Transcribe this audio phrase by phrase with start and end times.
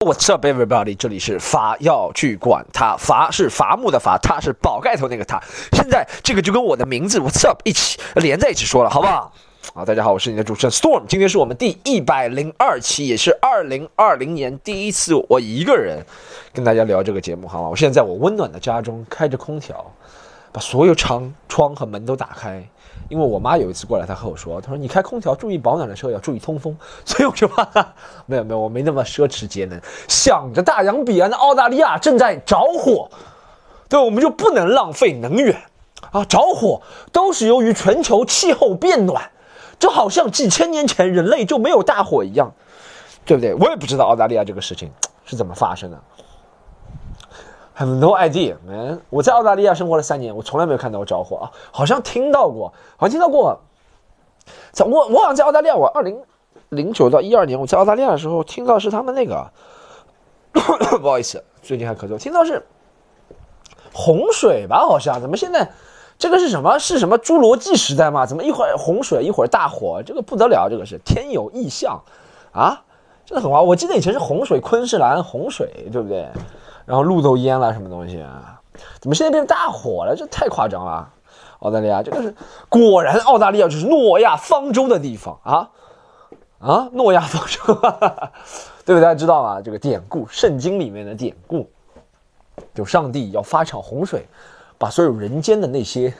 [0.00, 0.94] What's up, everybody？
[0.96, 5.42] 这里是伐要去管他，伐是伐木的伐，他是宝盖头那个他。
[5.72, 9.32] 现在这个就跟我的名字 What's up 一起连在一起说了，好不好？
[9.74, 11.02] 好，大家好，我是你的主持人 Storm。
[11.08, 16.00] 今天是我们第一百零二期，也是二零二零年第一次我一个人
[16.52, 17.68] 跟大家聊这个节目，好吗？
[17.68, 19.84] 我现在在我温暖的家中开着空调，
[20.52, 22.64] 把所有窗窗和门都打开。
[23.08, 26.76] 因为我妈有一次过来，她和我说：“她说你开空调，注意保暖的时候要注意通风。
[27.04, 27.94] ”所以我就哈，
[28.26, 29.80] 没有没有，我没那么奢侈节能。
[30.08, 33.08] 想着大洋彼岸的澳大利亚正在着火，
[33.88, 35.56] 对，我们就不能浪费能源
[36.10, 36.24] 啊！
[36.26, 39.30] 着火都是由于全球气候变暖，
[39.78, 42.52] 就好像几千年前人类就没有大火一样，
[43.24, 43.54] 对不对？
[43.54, 44.90] 我也不知道澳大利亚这个事情
[45.24, 45.98] 是怎么发生的。
[47.78, 48.98] Have no idea, man！
[49.08, 53.60] 我在澳大利亚生活了三年，我从来没有看到过着火啊，好像听到过，好像听到过。
[54.72, 56.20] 在我我好像在澳大利亚，我二零
[56.70, 59.48] 零九到一二年我在澳大利亚的时候，听到是他们那个，
[61.00, 62.66] 不好意思，最近还咳嗽，听到是
[63.92, 64.80] 洪水吧？
[64.80, 65.70] 好像怎么现在
[66.18, 66.80] 这个是什么？
[66.80, 68.26] 是什么侏罗纪时代吗？
[68.26, 70.02] 怎么一会儿洪水，一会儿大火？
[70.04, 72.02] 这个不得了，这个是天有异象
[72.50, 72.82] 啊！
[73.24, 73.62] 真的很滑！
[73.62, 76.26] 我记得以前是洪水，昆士兰洪水，对不对？
[76.88, 78.58] 然后路都淹了，什么东西啊？
[78.98, 80.16] 怎么现在变成大火了？
[80.16, 81.12] 这太夸张了！
[81.58, 82.34] 澳大利亚这个是
[82.66, 85.68] 果然，澳大利亚就是诺亚方舟的地方啊
[86.60, 86.88] 啊！
[86.92, 87.74] 诺亚方舟，
[88.86, 89.02] 对不对？
[89.02, 89.60] 大家知道吗？
[89.60, 91.68] 这个典故，圣经里面的典故，
[92.72, 94.26] 就上帝要发场洪水，
[94.78, 96.14] 把所有人间的那些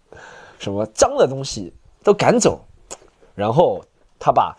[0.60, 1.72] 什么脏的东西
[2.04, 2.60] 都赶走，
[3.34, 3.82] 然后
[4.18, 4.54] 他把。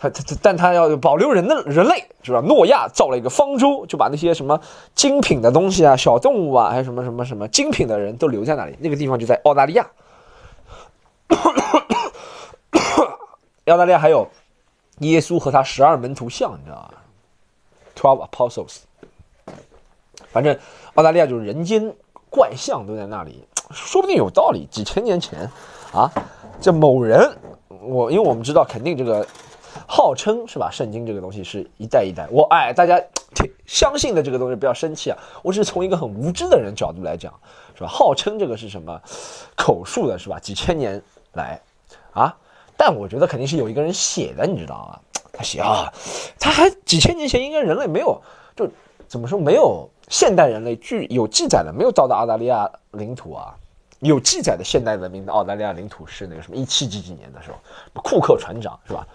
[0.00, 2.40] 他他他，但他要保留人的人类是吧？
[2.40, 4.58] 诺亚造了一个方舟，就把那些什么
[4.94, 8.74] 精品的东西啊、小动物啊，还有什么什么什么精品的人都留在那里。
[8.80, 9.86] 那个地方就在澳大利亚。
[13.66, 14.26] 澳大利亚还有
[15.00, 16.90] 耶稣和他十二门徒像，你知道吗
[17.94, 18.78] ？Twelve Apostles。
[20.32, 20.58] 反正
[20.94, 21.94] 澳大利亚就是人间
[22.30, 24.66] 怪象都在那里，说不定有道理。
[24.70, 25.40] 几千年前
[25.92, 26.10] 啊，
[26.58, 27.30] 这某人，
[27.82, 29.26] 我因为我们知道肯定这个。
[29.86, 30.70] 号称是吧？
[30.70, 33.00] 圣经这个东西是一代一代，我哎，大家
[33.34, 35.18] 挺相信的这个东西不要生气啊！
[35.42, 37.32] 我是从一个很无知的人角度来讲，
[37.74, 37.88] 是吧？
[37.88, 39.00] 号称这个是什么
[39.56, 40.38] 口述的，是吧？
[40.40, 41.00] 几千年
[41.34, 41.60] 来
[42.12, 42.36] 啊，
[42.76, 44.98] 但我觉得肯定是有一个人写的，你知道吗？
[45.32, 45.92] 他写啊，
[46.38, 48.20] 他还几千年前应该人类没有，
[48.56, 48.68] 就
[49.06, 53.54] 怎么说没有现代人类具有记载的，没有到达澳大利亚领土啊。
[54.00, 57.58] 有记载的现代文明的澳大利亚领土是那个什么一七几几年的时候，
[58.02, 59.06] 库克船长是吧？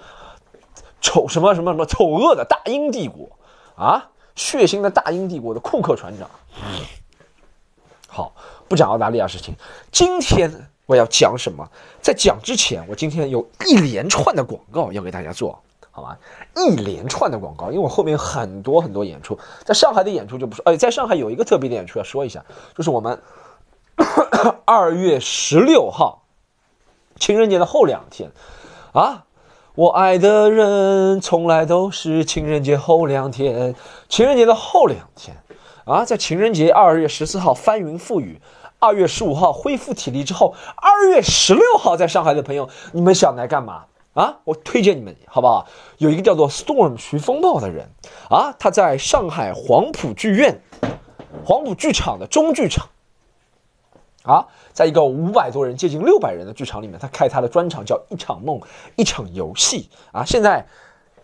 [1.05, 3.29] 丑什么什么什么丑恶的大英帝国
[3.75, 6.27] 啊，血腥的大英帝国的库克船长。
[8.07, 8.33] 好，
[8.67, 9.53] 不讲澳大利亚事情。
[9.91, 11.69] 今天我要讲什么？
[12.01, 15.61] 在讲之前，我今天有一连串的广告要给大家做，
[15.91, 16.17] 好吗？
[16.55, 22.43] 一连串的广告，因为我后面很多很多演出，在上海的演出就不说，哎，在上海有一个特别的演出要说一下，
[22.75, 23.21] 就是我们
[24.65, 26.23] 二月十六号
[27.19, 28.31] 情人节的后两天
[28.91, 29.24] 啊。
[29.75, 33.75] 我爱的人从来都是情人节后两天，
[34.07, 35.35] 情人节的后两天
[35.83, 38.39] 啊，在情人节二月十四号翻云覆雨，
[38.79, 44.37] 二月十五号恢复体力之后，二月十六号在上海的朋友，你们想来干嘛啊？
[44.45, 45.67] 我推荐你们好不好？
[45.97, 47.89] 有一个叫做 Storm 徐风暴的人
[48.29, 50.57] 啊，他在上海黄埔剧院、
[51.43, 52.87] 黄埔剧场的中剧场。
[54.25, 58.59] 啊，在一个五百多人、接近六百人的剧场里面，他开他的专场叫《一场梦，
[58.95, 59.87] 一场游戏》
[60.17, 60.25] 啊！
[60.25, 60.65] 现在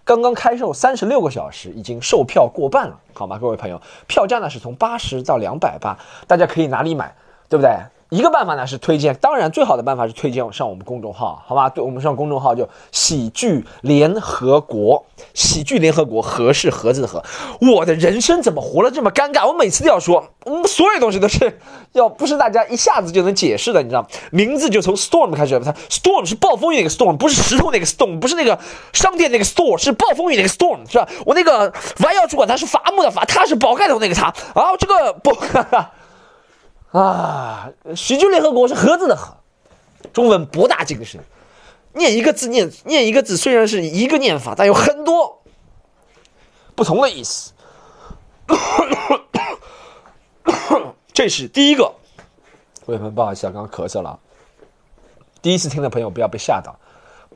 [0.04, 3.38] 刚刚开售三十六个小时，已经售票过半了，好吗？
[3.40, 5.98] 各位朋友，票价呢是从八十到两百八，
[6.28, 7.14] 大家可以哪里买，
[7.50, 7.76] 对不对？
[8.12, 11.70] 一个办法呢是推荐，当然最好的办法是推荐上我们公众号，好吧？
[11.70, 17.24] 对我们上公众号就喜剧联合国，喜剧联合国，和是盒子的和。
[17.62, 19.48] 我的人生怎么活了这么尴尬？
[19.48, 21.58] 我每次都要说，我们所有东西都是
[21.94, 24.06] 要不是大家一下子就能解释的，你知道？
[24.30, 28.60] 名字就从 storm 开始，它 storm 是暴风雨那个 storm，不是石头那个 storm，不是那个
[28.92, 31.08] 商店那个 store，是暴风雨那个 storm，是吧？
[31.26, 35.34] 我那个还要主管他是伐木的伐，他是宝盖头那个他啊，这个不。
[35.34, 35.92] 哈 哈
[36.92, 39.38] 啊，喜剧联合国是盒子的盒，
[40.12, 41.22] 中文博大精深，
[41.94, 45.42] 念一个字念念一个字，虽然是一个念法，但有很多
[46.76, 47.54] 不同的意思。
[51.14, 51.94] 这是第一个，
[52.86, 54.20] 朋友不好意思啊，刚刚咳嗽了。
[55.42, 56.78] 第一次听的朋友不要被吓到，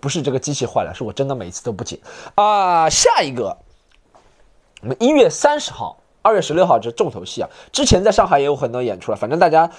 [0.01, 1.98] 不是这个机器坏了，是我真的每次都不剪
[2.36, 2.90] 啊。
[2.90, 3.58] 下一个，
[4.81, 5.98] 我们一月三十号。
[6.25, 7.50] 二月十六号这重头戏啊！
[7.72, 9.69] 之前在上海也有很多演出了，反正大家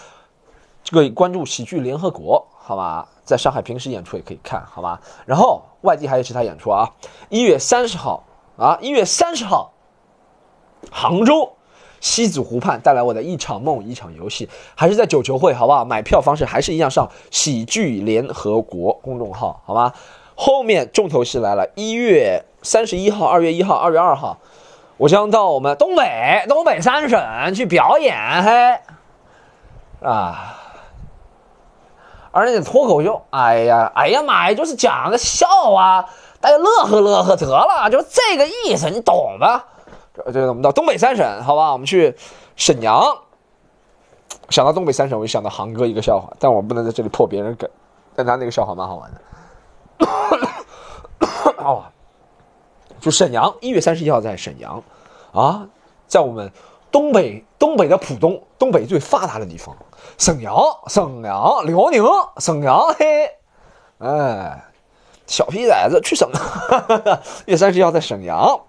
[0.85, 3.09] 这个关注喜剧联合国，好吧？
[3.25, 5.01] 在上海平时演出也可以看，好吧？
[5.25, 6.89] 然后外地还有其他演出啊！
[7.31, 8.23] 一月三十号
[8.57, 9.73] 啊，一月三十号
[10.93, 11.51] 杭州
[12.01, 15.85] 西子湖畔带来我的一场梦，一场游戏，还是在九球会，好不好？
[15.85, 19.93] 买票方式还是一样，上喜剧联合国公众号，好吧？
[20.37, 24.39] 后面重头戏来了，一月三十一号、二月一号、二月二号，
[24.97, 28.81] 我将到我们东北东北三省去表演，嘿，
[30.07, 30.55] 啊。
[32.33, 36.05] 而且脱口秀，哎呀，哎呀妈呀，就是讲个笑话，
[36.39, 39.65] 大家乐呵乐呵得了，就这个意思，你懂吧？
[40.15, 41.73] 这这我们到东北三省，好吧？
[41.73, 42.15] 我们去
[42.55, 43.03] 沈阳。
[44.51, 47.69] 想到东北三省，我就想到航哥一个笑话，但我不能在这里破别人梗。
[48.15, 49.21] 但他那个笑话蛮好玩的。
[51.65, 51.85] 哦，
[53.01, 54.83] 就沈阳，一月三十一号在沈阳，
[55.33, 55.67] 啊，
[56.07, 56.51] 在我们
[56.91, 59.77] 东北东北的浦东，东北最发达的地方。
[60.19, 60.55] 沈阳，
[60.87, 62.05] 沈阳，辽宁，
[62.39, 63.31] 沈阳，嘿，
[63.99, 64.65] 哎，
[65.27, 66.43] 小屁崽子去沈阳。
[67.47, 68.61] 一月三十一号在沈阳，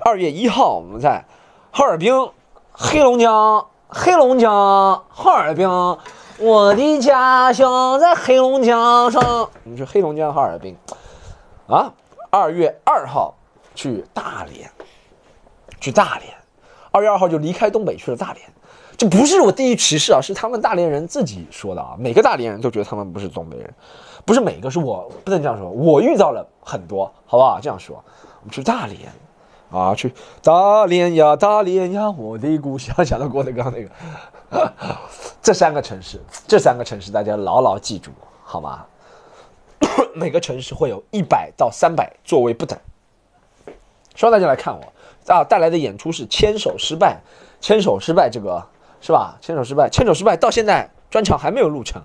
[0.00, 1.24] 二月一号我们在
[1.70, 2.30] 哈尔滨，
[2.72, 5.68] 黑龙江，黑龙江，哈尔滨，
[6.38, 9.22] 我的家乡在黑龙江上。
[9.22, 10.76] 我们去黑龙江哈尔滨，
[11.68, 11.92] 啊，
[12.30, 13.34] 二月二号
[13.76, 14.68] 去大连，
[15.78, 16.34] 去大连，
[16.90, 18.44] 二月二号就离开东北去了大连。
[18.96, 21.94] 这不是我地域歧视啊，是他们大连人自己说的啊。
[21.98, 23.72] 每个大连人都觉得他们不是东北人，
[24.24, 25.68] 不是每个，是我不能这样说。
[25.68, 27.60] 我遇到了很多，好不好？
[27.60, 28.02] 这样说，
[28.40, 29.12] 我们去大连，
[29.70, 30.10] 啊，去
[30.42, 33.04] 大连呀，大连呀，我的故乡。
[33.04, 34.72] 想到郭德纲那个，
[35.42, 36.18] 这三个城市，
[36.48, 38.10] 这三个城市大家牢牢记住，
[38.42, 38.86] 好吗？
[40.16, 42.78] 每个城市会有一百到三百座位不等，
[44.16, 45.44] 希望大家来看我啊。
[45.44, 47.20] 带来的演出是牵手失败，
[47.60, 48.60] 牵手失败这个。
[48.98, 49.36] 是吧？
[49.42, 52.02] 牵手失败，牵手失败，到现在专场还没有录成，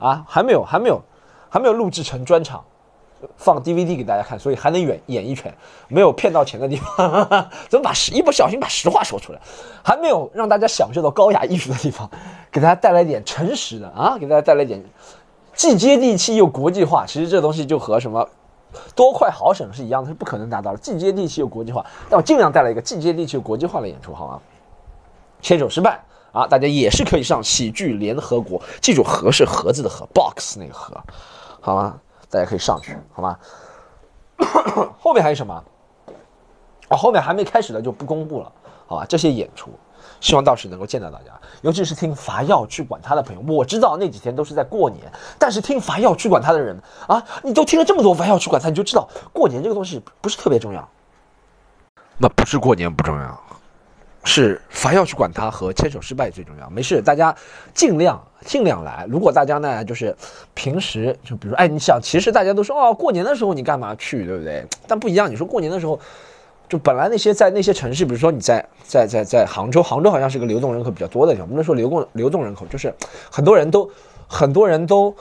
[0.00, 1.00] 啊，还没有，还没有，
[1.50, 2.64] 还没有录制成专场，
[3.36, 5.54] 放 DVD 给大家看，所以还能演演一拳，
[5.86, 9.40] 没有骗到钱的地方，哈 哈怎么把实一不小心把实话说出来，
[9.84, 12.10] 还没有让大家享受到高雅艺术的地方，
[12.50, 14.82] 给大家带来一点诚实的啊，给大家带来一点
[15.54, 17.04] 既接地气又国际化。
[17.06, 18.26] 其实这东西就和什么
[18.94, 21.84] 多快好省是一样的，是不可能达到的，既接地气又国际化。
[22.08, 24.40] 但我尽量带来一个既接地气又国际化的演出，好吗？
[25.40, 26.00] 牵手失败。
[26.32, 30.96] 啊，大家也是可以上喜剧联合国，记住“盒”是盒子的“盒 ”，box 那个“盒”，
[31.60, 31.98] 好吗？
[32.30, 33.36] 大家可以上去，好吗？
[35.00, 35.52] 后面还有什么？
[36.88, 38.52] 啊，后面还没开始的就不公布了，
[38.86, 39.04] 好吧？
[39.08, 39.72] 这些演出，
[40.20, 41.32] 希望到时能够见到大家，
[41.62, 43.40] 尤其是听伐药去管他的朋友。
[43.52, 45.00] 我知道那几天都是在过年，
[45.38, 46.76] 但是听伐药去管他的人
[47.08, 50.88] 啊，你都听了这么多伐药去管他，你就知道过年这个东西不是特别重要。
[52.18, 53.40] 那不是过年不重要。
[54.22, 56.68] 是凡要去管他和牵手失败最重要。
[56.68, 57.34] 没事，大家
[57.72, 59.06] 尽量尽量来。
[59.08, 60.14] 如果大家呢，就是
[60.52, 64.62] 平时就比如，哎，你想，其实大家都说哦，过年的时候你干嘛去，对不对？
[64.86, 65.98] 但不一样，你说过年的时候，
[66.70, 71.48] 就本来那些在那些城市，比如说你在在在在杭州，杭州好像是个流动人口比较多的地方。
[71.48, 72.94] 不能说流动流动人口，就是
[73.28, 73.90] 很多人都
[74.28, 75.12] 很多人都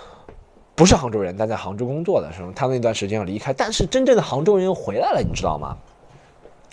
[0.76, 3.52] 不是杭州人，但在杭州工作的时候，他那段时间要离开。
[3.52, 5.76] 但是真正的杭州人又回来了，你知道吗？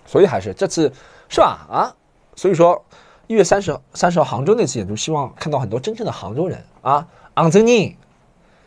[0.05, 0.93] 所以还是这次
[1.31, 1.67] 是吧？
[1.71, 1.97] 啊？
[2.37, 2.85] 所以说，
[3.29, 7.09] 一月三十号三十号杭州那次演出，希望看到很多真正的杭州人啊！
[7.35, 7.97] 杭州人，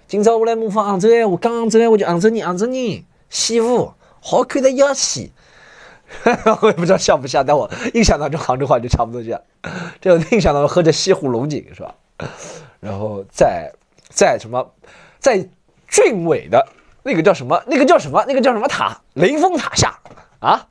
[0.08, 5.30] 今朝我来模仿杭州哎，我刚杭州哎，我就杭州人，杭州人，西湖好看的要死！
[6.62, 9.42] 我也不知道像不像，但我印象当中杭州话就差不多这样。
[10.02, 11.96] 这种印象当中喝着西湖龙井是吧？
[12.80, 13.72] 然后在
[14.10, 14.74] 在什么，
[15.20, 15.48] 在
[15.88, 16.68] 俊伟的
[17.04, 17.64] 那个叫什么？
[17.68, 18.24] 那个叫什么？
[18.28, 19.00] 那个叫什么塔？
[19.14, 20.00] 雷峰塔下
[20.40, 20.68] 啊！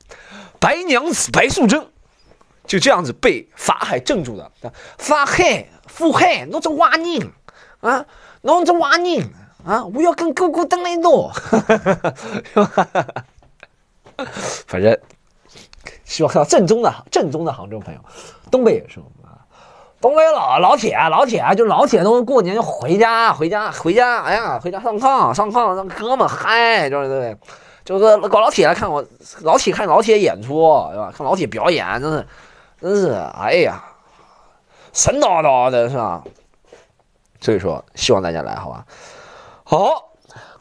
[0.59, 1.85] 白娘子白素贞。
[2.67, 4.51] 就这样子被法海镇住的，
[4.99, 7.31] 法海，法海，侬这娃人
[7.79, 8.05] 啊，
[8.41, 9.27] 侬这娃人
[9.65, 11.31] 啊，我要跟哥哥等一道。
[14.67, 14.95] 反正
[16.09, 17.99] 希望看到正宗的正宗的杭州朋友，
[18.49, 19.45] 东北也是啊，
[20.01, 27.37] 东北老老铁老铁就老铁都过年就回家回家回家，哎呀，回家上炕上炕让哥们嗨，就是对，
[27.85, 29.05] 就是搞老铁来看我，
[29.43, 31.13] 老铁看老铁演出，对吧？
[31.15, 32.25] 看老铁表演，真是。
[32.81, 33.83] 真是，哎呀，
[34.93, 36.23] 神叨叨的是吧？
[37.41, 38.85] 所以说，希望大家来，好吧？
[39.63, 40.08] 好，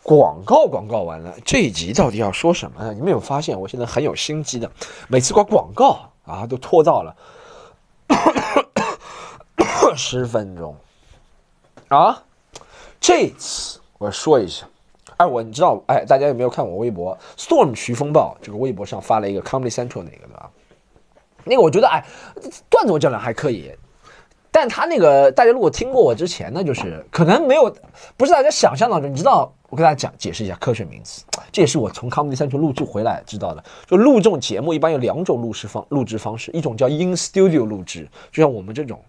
[0.08, 2.94] 广告广告完了，这一集到底要说什么呢？
[2.94, 4.72] 你们有发现，我现在很有心机的，
[5.06, 7.14] 每次挂广告啊，都拖到了
[9.94, 10.74] 十分钟
[11.88, 12.22] 啊。
[12.98, 14.66] 这次我说一下，
[15.18, 20.50] 哎，我你知道，哎，大家有没有看我微博？Storm 徐风暴这个微博上发了一个 Comedy Central 那个的。
[21.44, 22.02] 那个我觉得哎，
[22.70, 23.70] 段子我讲的还可以，
[24.60, 27.72] 但他那个大家如果听过我之前呢，就是可能没有，
[28.16, 29.08] 不是大家想象当中。
[29.08, 33.62] 你知道，我跟大家讲解释一下科学名词，这也是我从 Comedy Central 录制回来知道的。
[33.86, 39.00] 就录这种节目，一般有两种录制方录制方式，一种叫 In Studio 录制，就像我们这种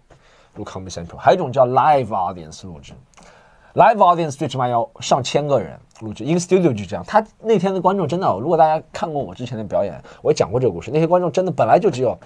[0.54, 2.92] 录 Comedy Central；还有一种叫 Live Audience 录制。
[3.74, 7.04] Live Audience 最起码要上千个人录制，In Studio 就这样。
[7.04, 12.16] 他那天的观众真的，如果大家看过我之前的表演，我也讲过这个故事，那些观众真的本来就只有。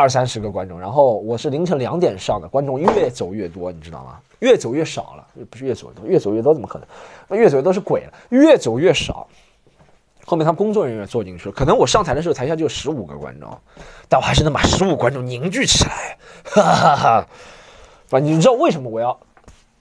[0.00, 4.18] 二三十个观众，然后我是凌晨两点上的，观众越走越多，你知道吗？
[4.38, 6.80] 越走越少了，不是越走越多，越走越多怎么可
[7.28, 7.38] 能？
[7.38, 9.28] 越走越多是鬼了，越走越少。
[10.24, 13.54] 后面他们工作人员坐进去，可能我上台的时候台下就十五个观众，
[14.08, 17.26] 但我还是能把十五观众凝聚起来，哈哈哈。
[18.06, 19.20] 反正你知道为什么我要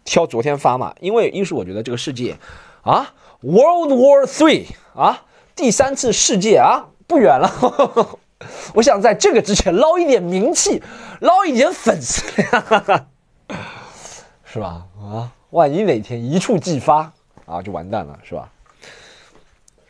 [0.04, 0.94] 挑昨天发吗？
[1.00, 2.36] 因为一是我觉得这个世界
[2.82, 5.24] 啊，World War Three 啊，
[5.56, 8.19] 第三次世界啊，不远了。
[8.74, 10.82] 我想在这个之前捞一点名气，
[11.20, 13.08] 捞一点粉丝量，
[14.46, 14.86] 是吧？
[14.98, 17.12] 啊，万一哪天一触即发
[17.46, 18.50] 啊，就完蛋了，是吧？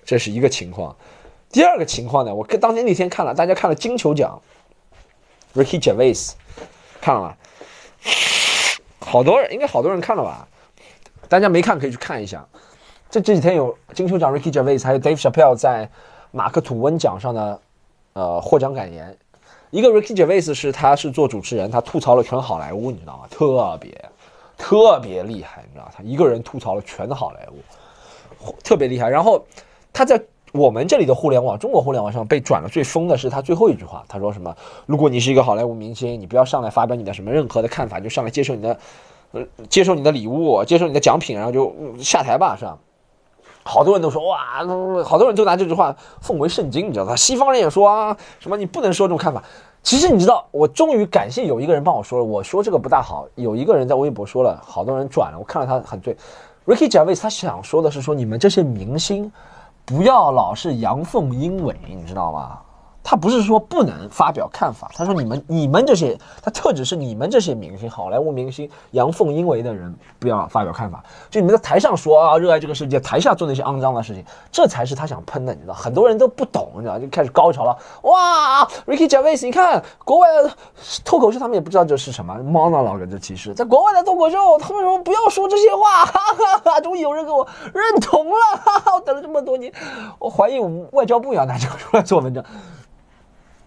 [0.04, 0.96] 这是一个情况。
[1.52, 4.42] 第二个情况呢，我跟当天那天看了，大家看了金球奖
[5.54, 6.32] ，Ricky Gervais
[7.00, 7.36] 看了吗？
[9.00, 10.48] 好多人，应该好多人看了吧？
[11.28, 12.44] 大家没看可以去看一下。
[13.12, 15.90] 这这几天有金球奖，Ricky Gervais 还有 Dave Chappelle 在
[16.32, 17.62] 马克吐温奖上的。
[18.14, 19.16] 呃，获奖感言，
[19.70, 23.24] 一个 Ricky Gervais 是他是做主持人，他吐槽了全好莱坞，你知道吗？
[23.30, 24.10] 特别
[24.58, 29.08] 特别厉害，你知道他一个人吐槽了全好莱坞，特别厉害。
[29.10, 29.46] 然后
[29.94, 34.54] 他在我们这里的互联网，中国互联网上被转了最疯的是他最后一句话，他说什么？
[34.86, 38.80] 如果你是一个好莱坞明星，你不要上来发表你的什么任何的看法，就上来接受你的，
[39.32, 42.78] 呃，接受你的礼物，接受你的奖品，然后就下台吧，是吧？
[43.64, 44.38] 好多人都说哇，
[45.04, 47.16] 好多人都拿这句话奉为圣经，你知道吧？
[47.16, 49.44] 西方人也说啊，什么你不能说这种看法。
[49.82, 53.26] 其实你知道，我终于感谢有一个人帮我说了，我说这个不大好。
[53.36, 56.16] 有一个人在微博说了，好多人转了，我看了他很对。
[56.66, 59.32] Ricky j a v i s 他想说的是说，你们这些明星
[59.86, 62.60] 不要老是阳奉阴违，你知道吗？
[63.10, 71.04] 他不是说不能发表看法，他说你们你们这些，他特指是你们这些明星，好莱坞明星阳奉阴违的人不要发表看法。
[71.28, 75.74] 就你们在台上说啊，热爱这个世界，台下做那些肮脏的事情，这才是他想喷的，你知道？
[75.74, 77.00] 很多人都不懂，你知道？
[77.00, 77.76] 就开始高潮了。
[78.04, 80.52] 哇，Ricky Gervais，你看国外的
[81.04, 89.74] 脱口秀，他们也不知道这是什么 monologue，这其实在国外的脱口秀，他们说不要说这些话，哈哈哈，终于有人给我认同了，哈哈，我等了这么多年，
[90.20, 92.46] 我怀疑我们外交部要拿这个出来做文章。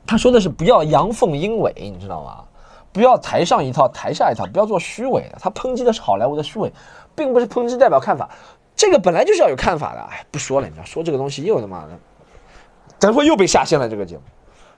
[0.06, 2.44] 他说的是不要阳奉阴违，你知道吗？
[2.92, 5.38] 不要台上一套，台下一套，不要做虚伪的。
[5.40, 6.70] 他抨击的是好莱坞的虚伪，
[7.14, 8.28] 并不是抨击代表看法。
[8.76, 10.00] 这个本来就是要有看法的。
[10.00, 11.90] 哎，不说了，你知道，说这个东西又他妈的，
[12.98, 13.88] 等会又被下线了。
[13.88, 14.22] 这个节目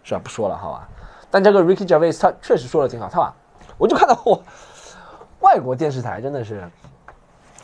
[0.05, 0.21] 是吧？
[0.23, 0.89] 不说了，好吧。
[1.31, 3.35] 但这个 Ricky Gervais 他确实说的挺好，他吧？
[3.77, 4.41] 我就看到我
[5.41, 6.71] 外国电视台真的是，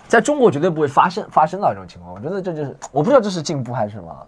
[0.08, 2.12] 在中国绝对不会发生发生到这种情况。
[2.12, 4.26] 我觉得这就是我不知道这是进步还是什么。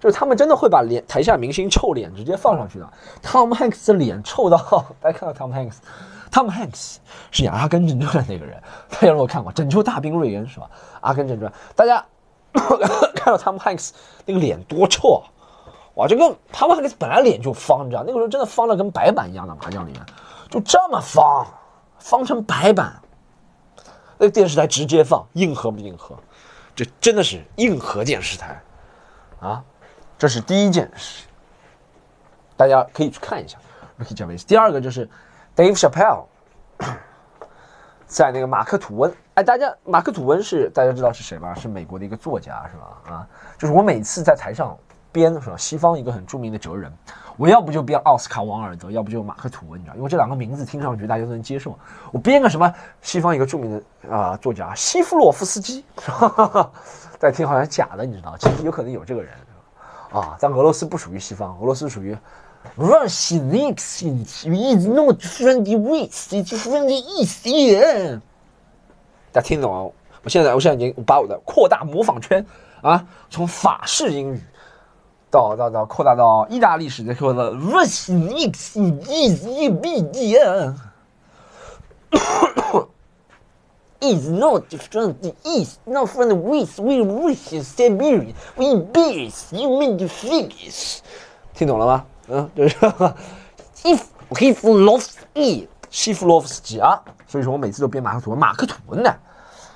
[0.00, 2.88] 就是他们真的会把脸台下明星臭脸直接放上去的。
[3.22, 4.56] Tom Hanks 的脸臭到，
[5.00, 6.96] 大家看到 Tom Hanks，Tom Hanks
[7.30, 10.70] 是演《阿甘正传》的那个人，大家如果看过《拯救大兵瑞恩》是吧？
[11.00, 12.04] 《阿甘正传》，大家
[13.14, 13.90] 看到 Tom Hanks
[14.24, 15.24] 那个脸多臭啊！
[15.94, 20.00] 哇，这个 Tom Hanks 本来脸就方，你知道，那个时候真的方的跟白板一样的麻将里面，
[20.48, 21.46] 就这么方，
[21.98, 22.94] 方成白板。
[24.20, 26.16] 那个电视台直接放，硬核不硬核？
[26.74, 28.60] 这真的是硬核电视台
[29.40, 29.64] 啊！
[30.18, 31.26] 这是第一件事，
[32.56, 33.56] 大家可以去看一下
[34.00, 34.44] Ricky Jervis。
[34.44, 35.08] 第二个就是
[35.54, 36.24] Dave Chappelle，
[38.04, 39.14] 在那个马克吐温。
[39.34, 41.54] 哎，大家马克吐温是大家知道是谁吧？
[41.54, 43.14] 是美国的一个作家，是吧？
[43.14, 44.76] 啊，就是我每次在台上
[45.12, 45.56] 编的时候？
[45.56, 46.92] 西方一个很著名的哲人，
[47.36, 49.94] 我要不就编奥斯卡王尔德，要不就马克吐温，你知道？
[49.94, 51.78] 因为这两个名字听上去大家都能接受。
[52.10, 55.84] 我编个什么西方一个著名的啊作家西夫洛夫斯基，
[57.20, 58.36] 大家听好像假的，你知道？
[58.36, 59.32] 其实有可能有这个人。
[60.10, 62.16] 啊，在俄罗斯不属于西方，俄罗斯属于
[62.76, 68.20] Russian is not friendly with friendly East。
[69.32, 69.82] 大家听懂啊？
[70.22, 72.44] 我现在我现在已经把我的扩大模仿圈
[72.82, 74.42] 啊，从法式英语
[75.30, 79.46] 到到到扩大到意大利式的说的 Russian is is
[79.80, 80.02] b
[84.14, 86.78] is not from the east, not from the west.
[86.80, 88.34] We reach Siberia.
[88.56, 91.00] We bears human figures.
[91.54, 92.04] 听懂了吗？
[92.28, 92.76] 嗯，就是
[93.84, 94.00] if
[94.30, 97.00] he loves it，西夫洛夫斯基啊。
[97.26, 99.14] 所以说我每次都编马克吐温，马克吐温呢，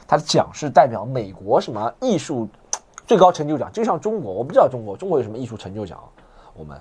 [0.06, 2.48] 他的奖是代表美国什么艺术
[3.06, 5.98] 最高成就奖，就像中国，我不知道中国中国有什么艺术成就奖，
[6.54, 6.80] 我们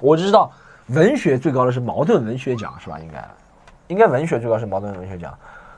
[0.00, 0.50] 我只知道
[0.88, 2.98] 文学最高的是茅盾文学奖，是吧？
[2.98, 3.30] 应该
[3.88, 5.32] 应该文学最高是茅盾文学奖，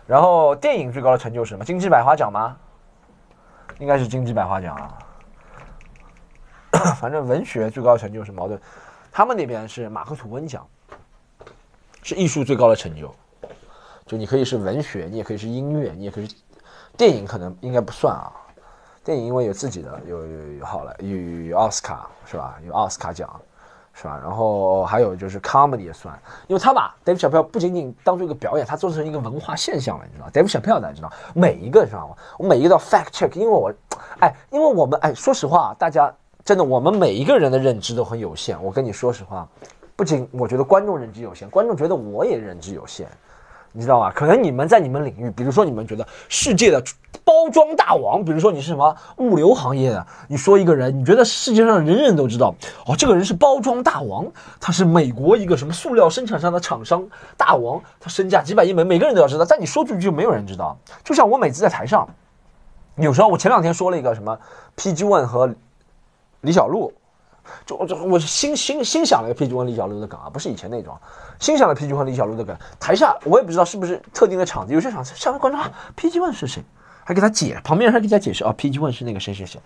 [0.06, 1.64] 然后电影最高的成就是什么？
[1.64, 2.56] 金鸡百花奖吗？
[3.78, 4.98] 应该是金鸡百花奖啊。
[7.00, 8.60] 反正文学最高的成就是茅盾，
[9.10, 10.66] 他们那边是马克吐温奖，
[12.02, 13.14] 是艺术最高的成就。
[14.06, 16.36] 就你可以是文学，你也可以是音乐，你也可以是
[16.96, 18.30] 电影，可能应该不算啊。
[19.02, 22.58] 电影因为有自己的有有有好了，有有奥斯卡是吧？
[22.66, 23.40] 有奥斯卡奖
[23.94, 24.18] 是吧？
[24.20, 26.12] 然后还有就是 comedy 也算，
[26.48, 32.16] 因为他把 Dave Chappelle 不仅仅当做一个表演，他做成一个文化现象了，你知道？Dave Chappelle 大家知道，每一个知道吗？
[32.36, 33.72] 我每一个都要 fact check，因为我
[34.20, 36.12] 哎，因为我们哎，说实话，大家
[36.44, 38.60] 真的我们每一个人的认知都很有限。
[38.62, 39.48] 我跟你说实话，
[39.94, 43.08] 不仅我觉得观众认知有限，观众觉得我也认知有限。
[43.76, 44.12] 你知道吗？
[44.14, 46.80] 可能你们在你们领域，比如说你们觉得世界的
[47.24, 52.54] 包装大王，比如说你是什么物流行业的，你说一个人，你觉得世界上人人都知道，
[52.86, 54.24] 哦，这个人是包装大王，
[54.60, 57.04] 他是美国一个什么塑料生产商的厂商
[57.36, 59.44] 大王，他身价几百亿美，每个人都要知道。
[59.44, 60.76] 但你说出去就没有人知道。
[61.02, 62.08] 就像我每次在台上，
[62.94, 64.38] 有时候我前两天说了一个什么
[64.76, 65.52] PG One 和
[66.42, 66.92] 李小璐。
[67.66, 70.96] 就我就我新新新想了一个 PG One 李小璐的梗啊，不是以前那种，
[71.38, 72.56] 新想了 PG One 李小璐的梗。
[72.78, 76.62] 台下我也不知道是不是特定的场子，有些场子下面观众啊，PG One 是谁？
[77.04, 79.60] 还给他解，旁边人还给他解释啊，PG One 是那个谁谁谁，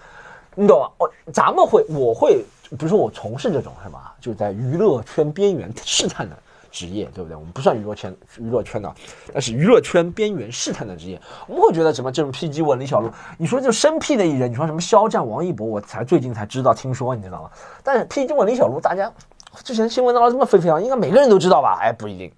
[0.54, 0.88] 你懂吗？
[0.98, 6.36] 我咱们会，我会，比如说我从事这种什么，就在娱乐圈边缘试探的。
[6.78, 7.34] 职业对不对？
[7.34, 8.94] 我们不算娱乐圈娱乐圈的，
[9.32, 17.50] 但是娱乐圈边缘试探的职业，我们会觉得什么这种 PG 文李小璐，你说就生僻的艺人，你说什么肖战、王一博，我才最近才知道听说，你知道吗？
[17.82, 19.12] 但是 PG 文李小璐，大家
[19.64, 21.80] 之前新闻闹得这么沸沸扬，应该每个人都知道吧？
[21.82, 22.32] 哎，不一定，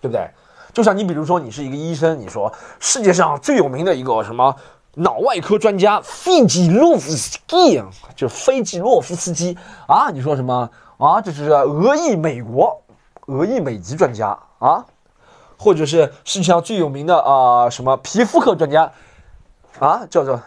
[0.00, 0.30] 对不对？
[0.72, 4.54] 就像你比如说，你是一个医生，你说世界上最有名的一个什么
[4.94, 7.82] 脑外科专家费吉洛夫斯基，
[8.14, 11.20] 就费吉洛夫斯基啊，你说什么啊？
[11.20, 12.80] 这是俄裔美国。
[13.26, 14.86] 俄裔美籍专家啊，
[15.58, 18.90] 或者是世界上最有名的啊什么皮肤科专家
[19.78, 20.40] 啊，叫做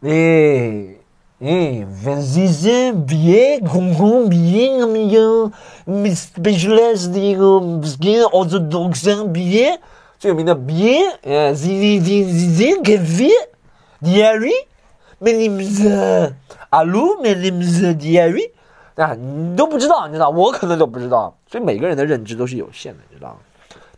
[0.00, 0.98] 诶
[1.38, 5.50] 诶，Vincent Bien Gongon Bien 那么样
[5.86, 7.44] ，Specialized 的一个
[7.86, 9.78] Skin Orthodox Bien
[10.18, 18.50] 最有名的 Bien，呃，Z Z Z Z Cafe，Diary，My name is，Hello，My name is Diary。
[18.98, 23.36] 那，你都不知道，你知道，我可能都不知道，所以每个人的认知都是有限的，你知道吗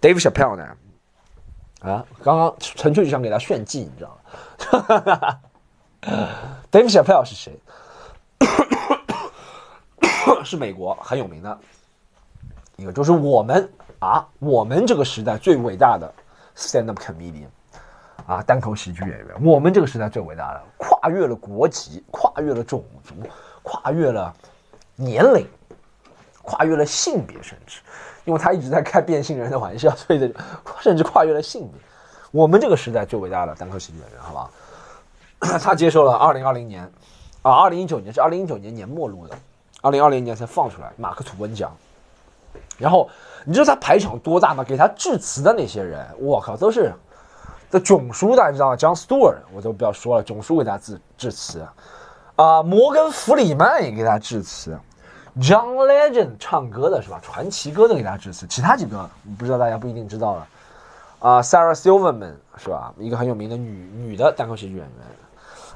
[0.01, 0.67] ？Dave Chappelle 呢？
[1.81, 4.17] 啊，刚刚纯粹就想给他炫技，你知道吗
[6.73, 7.57] ？Dave Chappelle 是谁？
[10.45, 11.57] 是美国很有名的
[12.77, 16.13] 一个，就是我们啊，我们这个时代最伟大的
[16.57, 17.47] stand up comedian
[18.27, 23.15] 啊，单口喜剧演员，我们这个时代最伟大的，跨越了国籍，跨越了种族，
[23.63, 24.35] 跨越了。
[25.01, 25.47] 年龄
[26.43, 27.81] 跨越了性别，甚至，
[28.25, 30.29] 因为他一直在开变性人的玩笑， 所以的
[30.81, 31.81] 甚至跨越了性别。
[32.33, 34.51] 我们这个时代最伟大的单口喜剧演员，好吧？
[35.61, 36.83] 他接受了二零二零年，
[37.43, 39.39] 啊，二零一九年是二零一九年年末录的，
[39.83, 41.71] 二零二零年才放出来马克吐温奖。
[42.77, 43.09] 然后
[43.45, 44.65] 你知道他排场多大吗？
[44.65, 46.93] 给他致辞的那些人，我靠，都是
[47.71, 51.67] 这囧叔，大家知道吗？John Stewart，我都不要说了，囧叔给他致致辞。
[52.37, 54.79] 啊，摩根弗里曼也给他致辞。
[55.37, 57.21] John Legend 唱歌的是吧？
[57.23, 60.47] 传奇歌的给大家致辞，其他几个不知道，大家不一定知道了。
[61.21, 62.93] 啊，Sarah Silverman 是吧？
[62.99, 64.89] 一个很有名的女女的单口喜剧演员。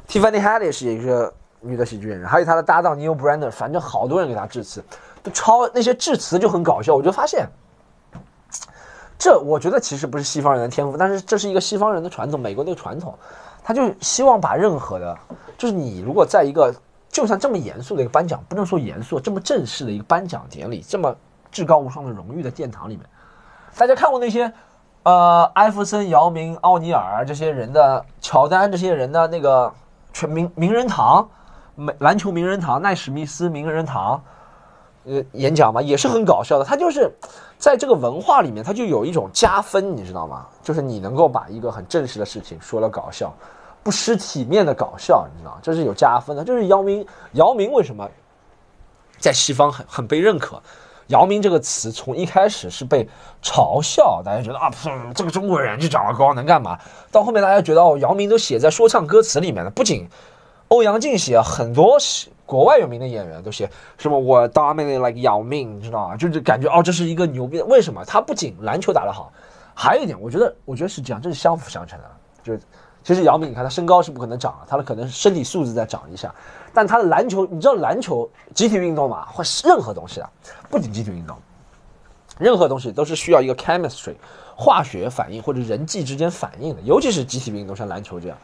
[0.08, 4.82] Tiffany Haddish 也是女的喜剧演员，还有她的搭档 Neil Brander，反正好多人给她致辞，
[5.22, 6.94] 都超那些致辞就很搞笑。
[6.94, 7.46] 我就发现，
[9.18, 13.16] 这我觉得其实不是西方人的天赋，但是这是一个西方人的传统，美国那个传统，
[13.62, 15.16] 他就希望把任何的，
[15.56, 16.74] 就是你如果在一个。
[17.12, 21.14] 就像这么严肃的一个颁奖，不能说严肃，这么正式的一个颁奖典礼，这么
[21.50, 23.06] 至高无上的荣誉的殿堂里面，
[23.76, 24.50] 大家看过那些，
[25.02, 29.70] 呃，艾弗森、姚明、奥尼尔这些人的，乔丹这些人的那个
[30.14, 31.28] 全名名人堂，
[31.74, 34.18] 美篮球名人堂，奈史密斯名人堂，
[35.04, 36.64] 呃，演讲嘛，也是很搞笑的。
[36.64, 37.12] 他就是
[37.58, 40.46] 在这个文化里面，他就有一种加分，你知道吗？
[40.62, 43.34] 就是你能够把一个很正式的事情说了搞笑。
[43.82, 46.44] 不失体面的搞笑，你知道这是有加分的。
[46.44, 48.08] 就是姚明，姚明为什么
[49.18, 50.62] 在西方很很被认可？
[51.08, 53.06] 姚明这个词从一开始是被
[53.42, 54.70] 嘲笑，大家觉得啊，
[55.14, 56.78] 这个中国人就长得高能干嘛？
[57.10, 59.70] 到后面大家觉得哦，姚明都写在说唱歌词里面了。
[59.70, 60.08] 不仅
[60.68, 61.98] 欧阳靖写，很多
[62.46, 63.68] 国外有名的演员都写
[63.98, 66.16] 什么我 dominate like 姚明，你知道吗？
[66.16, 67.58] 就是感觉哦，这是一个牛逼。
[67.58, 67.64] 的。
[67.64, 68.02] 为什么？
[68.04, 69.30] 他不仅篮球打得好，
[69.74, 72.04] 还有一点，我觉得，我觉得是这样，这是相辅相成的，
[72.44, 72.60] 就是。
[73.04, 76.32] 其实姚明，你看他身高是不可能长了，他的可能身体素质再长一下，
[76.72, 80.30] 但他的篮球，你知道篮球集体运动嘛，或任何东西啊，
[80.70, 81.36] 不仅集体运动，
[82.38, 84.14] 任何东西都是需要一个 chemistry
[84.54, 88.38] 化学反应或者人际之间反应的，尤其是集体运动，像篮球这样，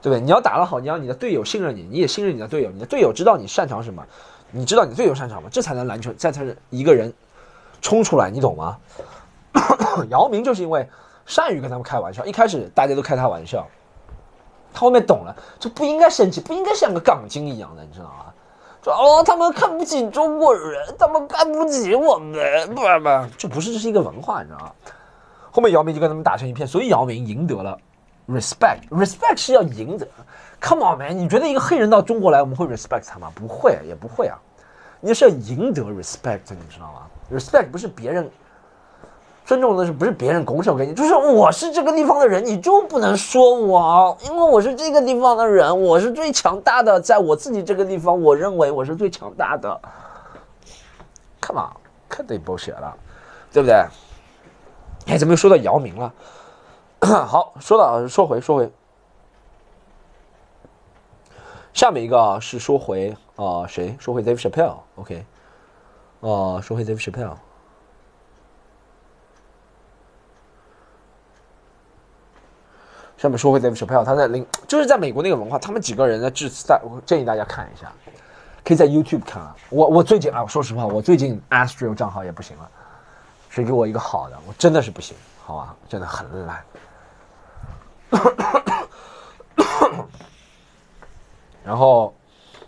[0.00, 0.20] 对不对？
[0.20, 4.04] 你要打得好，你要你的队友信任你，你也信任你的队友，你的队友知道你擅长什么，
[4.52, 5.48] 你知道你队友擅长吗？
[5.50, 7.12] 这才能篮球，这才是一个人
[7.80, 8.76] 冲出来，你懂吗？
[10.08, 10.88] 姚明就是因为
[11.26, 13.66] 善于跟他们开玩笑，一开始大家都开他玩笑，
[14.78, 18.26] 他后面懂了，就不应该生气，不应该像个杠精一样的，你知道吗？
[18.80, 24.72] 说哦，他们看不起中国人，他们看不起我们，不不，这不是，这是一个文化，你知道吗？
[25.50, 27.76] 后面姚明就跟他们打成一片，所以姚明赢得了
[28.28, 30.06] respect，respect 是要赢得。
[30.60, 33.32] Come on man，你觉得一个黑人到中国来，我们会 respect 他吗？
[33.34, 34.38] 不会，也不会啊。
[35.00, 38.30] 你是要赢得 respect，你知道吗？respect 不是别人。
[39.48, 40.92] 尊重的是不是别人拱手给你？
[40.92, 49.80] 就是我是这个地方的人，你就不能说我，因为我是这个地方的人，我是最强大的，在我自己这个地方，我认为我是最强大的。
[51.40, 51.72] Come on，
[52.10, 52.94] 肯定不写了，
[53.50, 53.74] 对不对？
[55.06, 56.12] 哎，怎么又说到姚明了？
[57.00, 58.70] 好，说到说回说回，
[61.72, 63.96] 下面一个是说回啊谁？
[63.98, 65.24] 说回 Dave Chappelle，OK，
[66.20, 67.32] 啊，说回 Dave Chappelle。
[73.18, 77.90] 上面说回 Dave Chappelle，他在零就是在美国那个文化，他们几个人的致辞，在我建议大家看一下，
[78.64, 79.56] 可以在 YouTube 看啊。
[79.70, 82.70] 我我最近啊，说实话，我最近 Astro 账号也不行了，
[83.50, 84.38] 谁给我一个好的？
[84.46, 86.64] 我真的是不行，好吧，真的很烂。
[91.64, 92.14] 然后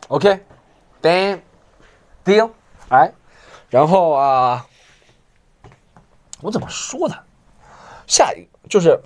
[0.08, 2.50] ，OK，Dan，Deal，
[2.88, 3.12] 哎，
[3.68, 4.66] 然后啊，
[6.40, 7.16] 我怎么说的？
[8.08, 9.00] 下一个就是。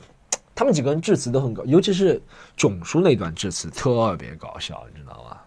[0.55, 2.23] 他们几个人致辞都很搞，尤其是
[2.57, 5.41] 囧叔那段致辞特别搞笑，你知道吗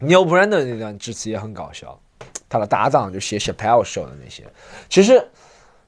[0.00, 1.96] ？Neil Brennan 那段致辞也很搞笑，
[2.48, 4.44] 他的搭档就写 Chappelle Show 的那些。
[4.88, 5.24] 其实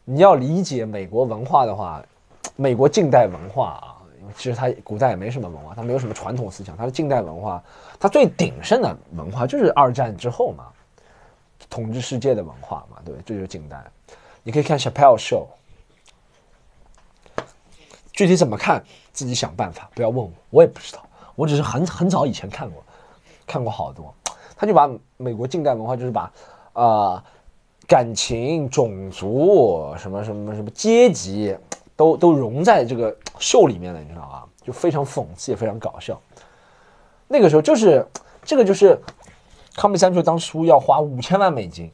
[0.05, 2.01] 你要理解美国文化的话，
[2.55, 3.99] 美国近代文化啊，
[4.37, 7.61] 其实它古代也没什么文化，它没有什么传统思想，它的近代文化，
[7.99, 10.67] 它最鼎盛的文化就是二战之后嘛，
[11.69, 13.85] 统治世界的文化嘛，对，这就是近代。
[14.45, 15.47] 你可以看 Chappelle Show。
[18.17, 21.07] 具体怎么看，自己想办法，不要问我，我也不知道。
[21.35, 22.83] 我只是很很早以前看过，
[23.47, 24.13] 看过好多。
[24.57, 26.33] 他就把美国近代文化，就是把，
[26.73, 27.23] 啊，
[27.87, 31.55] 感情、种族、什么什么什么阶级，
[31.95, 34.47] 都都融在这个秀里面了，你知道吧？
[34.65, 36.19] 就非常讽刺，也非常搞笑。
[37.29, 38.07] 那个时候就是
[38.43, 38.99] 这个就是
[39.75, 41.93] ，Comedy Central 当初要花五千万美金，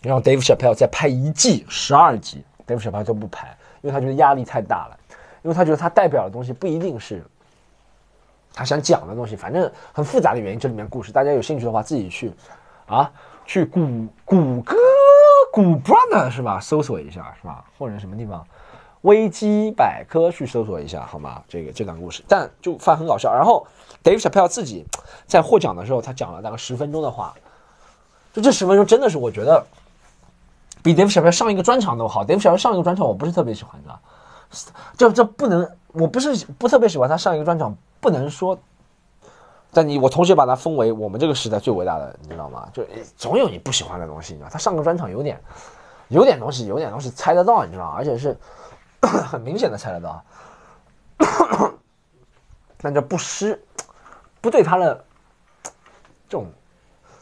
[0.00, 3.54] 让 Dave Chappelle 再拍一季十二集，Dave Chappelle 都不拍。
[3.82, 4.98] 因为他觉得压力太大了，
[5.42, 7.22] 因为他觉得他代表的东西不一定是
[8.54, 10.58] 他想讲的东西，反正很复杂的原因。
[10.58, 12.32] 这里面故事，大家有兴趣的话自己去
[12.86, 13.10] 啊，
[13.44, 14.76] 去谷谷歌
[15.52, 16.60] 谷 brother 是吧？
[16.60, 17.64] 搜索一下是吧？
[17.76, 18.46] 或者什么地方
[19.00, 21.42] 危机百科去搜索一下好吗？
[21.48, 23.34] 这个这段故事，但就发很搞笑。
[23.34, 23.66] 然后
[24.04, 24.84] Dave Chappelle 自己
[25.26, 27.34] 在获奖的时候，他讲了大概十分钟的话，
[28.32, 29.66] 就这十分钟真的是我觉得。
[30.82, 32.24] 比 Dave Chappelle 上一个专场都好。
[32.24, 33.98] Dave Chappelle 上一个专场我不是特别喜欢的，
[34.96, 38.58] 这这不能，我不是不特别喜欢他上一个专场，不能说。
[39.74, 42.68] 但你我同时把他封为我们这个时代最伟大的，你知道吗？
[42.74, 42.84] 就
[43.16, 44.50] 总有你不喜欢的东西，你知道？
[44.50, 45.40] 他上个专场有点，
[46.08, 47.86] 有点东西，有点东西猜得到，你知道？
[47.96, 48.36] 而且是
[49.00, 50.22] 很明显的猜得到。
[52.82, 53.58] 但这不失，
[54.40, 55.04] 不对他的
[56.28, 56.46] 这种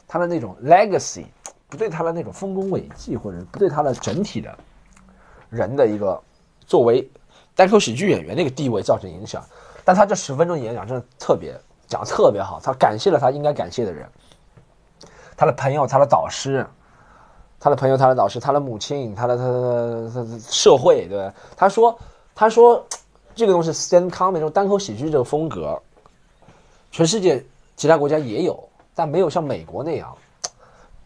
[0.08, 1.26] 他的那种 legacy。
[1.70, 4.54] 不对他的那种丰功伟绩，或者不对他的整体的
[5.48, 6.20] 人的一个
[6.66, 7.08] 作为
[7.54, 9.42] 单口喜剧演员那个地位造成影响，
[9.84, 14.08] 但他这十分钟演讲真的特别讲的特别好，他感谢了他应该感谢的人，
[15.36, 16.66] 他的朋友，他的导师，
[17.60, 21.96] 他的朋友，他的导师，他的母亲，他的他的他的社会，对他说
[22.34, 22.84] 他说
[23.34, 25.80] 这个东西 stand comedy 这种单口喜剧这个风格，
[26.90, 27.44] 全世界
[27.76, 30.16] 其他国家也有，但没有像美国那样。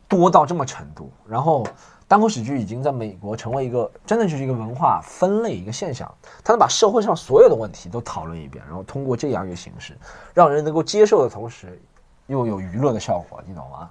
[0.08, 1.66] 多到这么程度，然后
[2.06, 6.12] 单口喜剧已经在美国成为一个真的就是一个文化分类一个现象，
[6.44, 9.96] 他能把社会上所有的问题都讨论一遍，然后通过这样一个形式，
[10.34, 11.80] 让人能够接受的同时，
[12.26, 13.90] 又有娱乐的效果，你懂吗？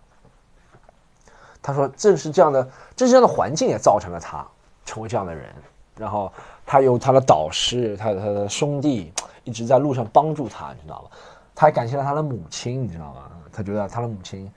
[1.61, 2.63] 他说正是这样的，
[2.95, 4.45] 正是这样的环境也造成了他
[4.85, 5.53] 成为这样的人，
[5.97, 6.31] 然后
[6.65, 9.11] 他有他的导师，他的他的兄弟
[9.43, 11.09] 一直在路上帮助他，你知道吗？
[11.55, 13.31] 他还感谢了他的母亲，你知道吗？
[13.51, 14.51] 他觉得他的母亲。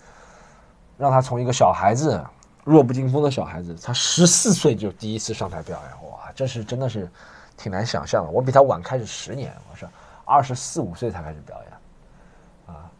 [0.98, 2.24] 让他从一个小孩子，
[2.64, 7.10] 弱不禁风的小孩子，他十四岁就第一次上台表演，哇，这是真的是
[7.56, 8.30] 挺难想象的。
[8.30, 9.86] 我比他晚开始十年，我是
[10.24, 12.90] 二十四五岁才开始表演，啊，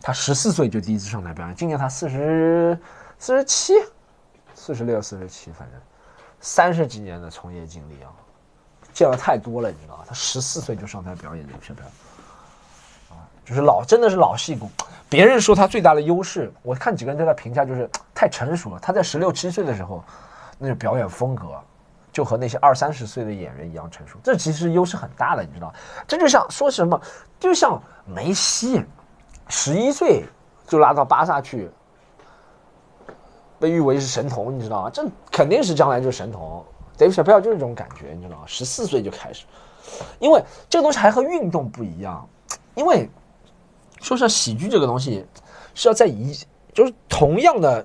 [0.00, 2.78] 他十四岁就第一次上台表演，今年他四十
[3.18, 3.72] 四十七、
[4.54, 5.80] 四十六、四十七，反正
[6.40, 8.12] 三十几年的从业经历啊，
[8.92, 10.04] 见了太多了，你知道？
[10.06, 11.90] 他十四岁就上台表演，这个票票啊，
[13.48, 14.68] 就是老，真的是老戏骨。
[15.08, 18.78] 别人说他最大的优势，我看几个人对他评价就是太成熟了。
[18.78, 20.04] 他在十六七岁的时候，
[20.58, 21.58] 那个表演风格
[22.12, 25.72] 就和那些二三十岁的演员一样成熟，这其实优势很大的，你知道？
[26.06, 27.00] 这就像说什么，
[27.40, 28.84] 就像梅西，
[29.48, 30.26] 十一岁
[30.66, 31.70] 就拉到巴萨去，
[33.58, 34.90] 被誉为是神童，你知道吗？
[34.92, 36.62] 这肯定是将来就是神童。
[36.98, 38.42] David 小票就是这种感觉，你知道吗？
[38.44, 39.46] 十四岁就开始，
[40.18, 42.28] 因为这个东西还和运动不一样，
[42.74, 43.08] 因为。
[44.00, 45.24] 说实话，喜剧这个东西
[45.74, 46.32] 是要在一
[46.72, 47.84] 就是同样的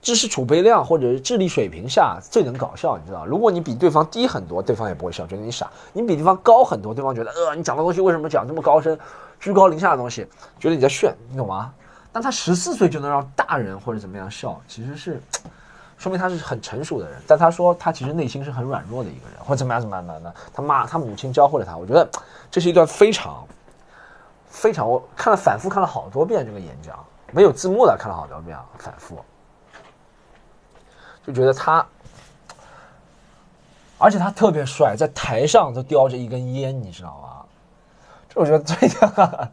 [0.00, 3.24] 知识储备量或者是智力水平下最能搞笑，你知道？
[3.24, 8.98] 如果你比对方低很多，对方也不会笑，觉得你傻；你比对方高很多，对方觉得呃，你讲的东西为什么讲这么高深、
[9.38, 10.26] 居高临下的东西，
[10.58, 11.72] 觉得你在炫，你懂吗？
[12.10, 15.22] 但他十四岁就能让大人或者怎么样笑，其实是
[15.96, 17.22] 说明他是很成熟的人。
[17.26, 20.34] 但他说他其实内心是很软弱的一个人，或者怎么样怎么样的。
[20.52, 22.06] 他妈他母亲教会了他，我觉得
[22.50, 23.46] 这是一段非常。
[24.52, 26.94] 非常，我看了反复看了好多遍这个演讲，
[27.32, 29.18] 没有字幕的看了好多遍，反复，
[31.26, 31.84] 就觉得他，
[33.96, 37.44] 而且他特别帅，在台上都叼着一根烟，你知道吗？
[38.28, 39.50] 这我觉得最的。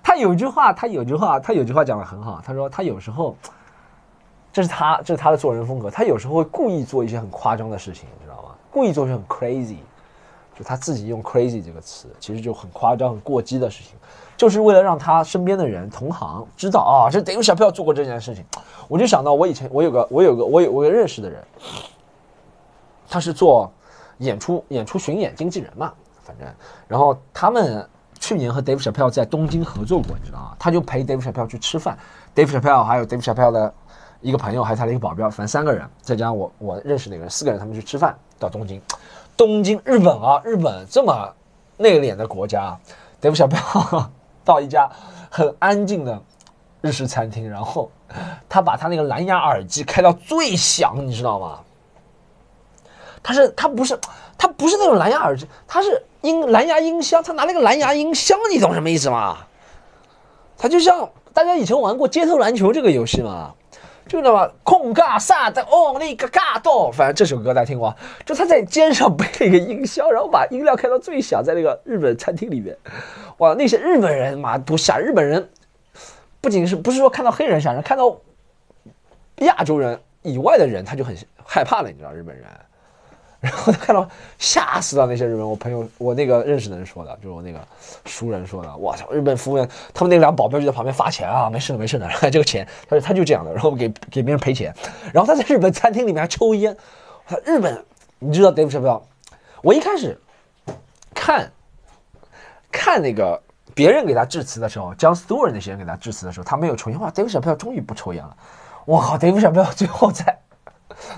[0.00, 3.36] 他有句话，他有句话，他有句话讲的很好，他说他有时候，
[4.52, 8.50] 这是他，这是他的做人风格，他有时候会故意做一些很夸张的事情，你知道吗？
[8.70, 9.78] 故意做一些很 crazy。
[10.64, 13.94] 他自己用 “crazy” 这个词，其实就很夸张、很过激的事情，
[14.36, 18.44] 就是为了让他身边的人、同行知道啊，这 Dave Chappelle 做过这件事情。
[18.88, 21.42] 我就想到，我以前我有个我有个我有我有认识的人，
[23.08, 23.70] 他是做
[24.18, 25.92] 演出演出巡演经纪人嘛，
[26.22, 26.48] 反正，
[26.88, 30.56] 然后他们去年和 Dave Chappelle 在东京合作过，你知道吗？
[30.58, 31.98] 他就陪 Dave Chappelle 去吃饭
[32.34, 33.72] ，Dave Chappelle 还有 Dave Chappelle 的
[34.20, 38.82] 一个朋友，还有他的一个保镖，反正三个人，再加上我我认识那个人，四个人，他们去吃饭到东京。
[39.40, 41.34] 东京，日本啊，日本这么
[41.78, 42.78] 内敛的国家，
[43.22, 44.08] Dave Chappelle
[44.44, 44.86] 到一家
[45.30, 46.22] 很安静的
[46.82, 47.90] 日式餐厅，然后
[48.50, 51.60] 他把他那个蓝牙耳机开到最响，你知道吗？
[53.22, 53.98] 他是他不是
[54.36, 59.38] 他不是那种蓝牙耳机，他是音蓝牙音箱，他拿那个蓝牙音箱，你懂什么意思吗？
[60.58, 63.54] 他就像大家以前玩过街头篮球这个游戏吗？
[64.10, 67.94] 就那么空嘎萨的哦，那个嘎多，反正这首歌大家听过。
[68.26, 72.76] 就他在肩上背了一个音箱，然后把音量开到最小，在那个日本餐厅里面，
[73.38, 74.98] 哇，那些日本人嘛多吓！
[74.98, 75.48] 日本人
[76.40, 78.16] 不仅是不是说看到黑人吓人，看到
[79.36, 82.44] 亚洲人以外的人他就很害怕了，你知道日本人。
[83.40, 84.06] 然后他看到
[84.38, 87.58] 吓死了那些日本，我朋友我那个认识的人说的，就是我那个
[88.04, 88.76] 熟人说的。
[88.76, 94.74] 我操，日本服务员他们那两个保镖就在旁边发钱啊，没事的没事的， 这个钱他说他就这样的，然后给给别人赔钱。
[95.12, 96.76] 然后他在日本餐厅里面还抽烟。
[97.44, 97.82] 日本，
[98.18, 99.00] 你知道 Dave Chappelle？
[99.62, 100.20] 我一开始
[101.14, 101.50] 看
[102.70, 103.40] 看那个
[103.74, 107.00] 别人给他致辞的时候，John Stewart 那些人给他致辞的时候，他没有抽烟。
[107.00, 108.36] 哇，Dave Chappelle 终于不抽烟了。
[108.84, 110.38] 我靠，Dave Chappelle 最后在。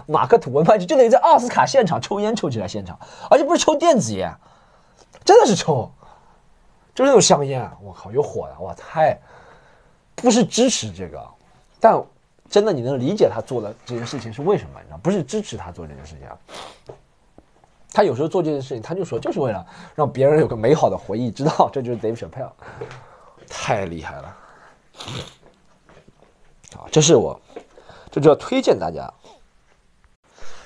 [0.07, 2.99] 马克吐温派就就等于在奥斯卡现场抽烟抽起来现场，
[3.31, 4.33] 而且不是抽电子烟，
[5.25, 5.91] 真的是抽，
[6.95, 7.71] 就是那种香烟。
[7.83, 8.75] 我靠，有火的哇！
[8.75, 9.19] 太
[10.15, 11.25] 不是支持这个，
[11.81, 12.03] 但
[12.49, 14.79] 真的你能理解他做的这件事情是为什么？
[14.81, 16.39] 你知道，不是支持他做这件事情啊。
[17.95, 22.51] 他有时候做这件事情，他就说就是为了让别人有个美好的回忆，知道这就是 Dave Chappelle，
[23.49, 24.37] 太厉害了。
[26.75, 27.39] 好，这是我，
[28.11, 29.13] 这就要推荐大家。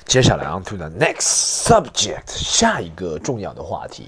[0.07, 4.07] 接下来 on to the next subject，下一个重要的话题，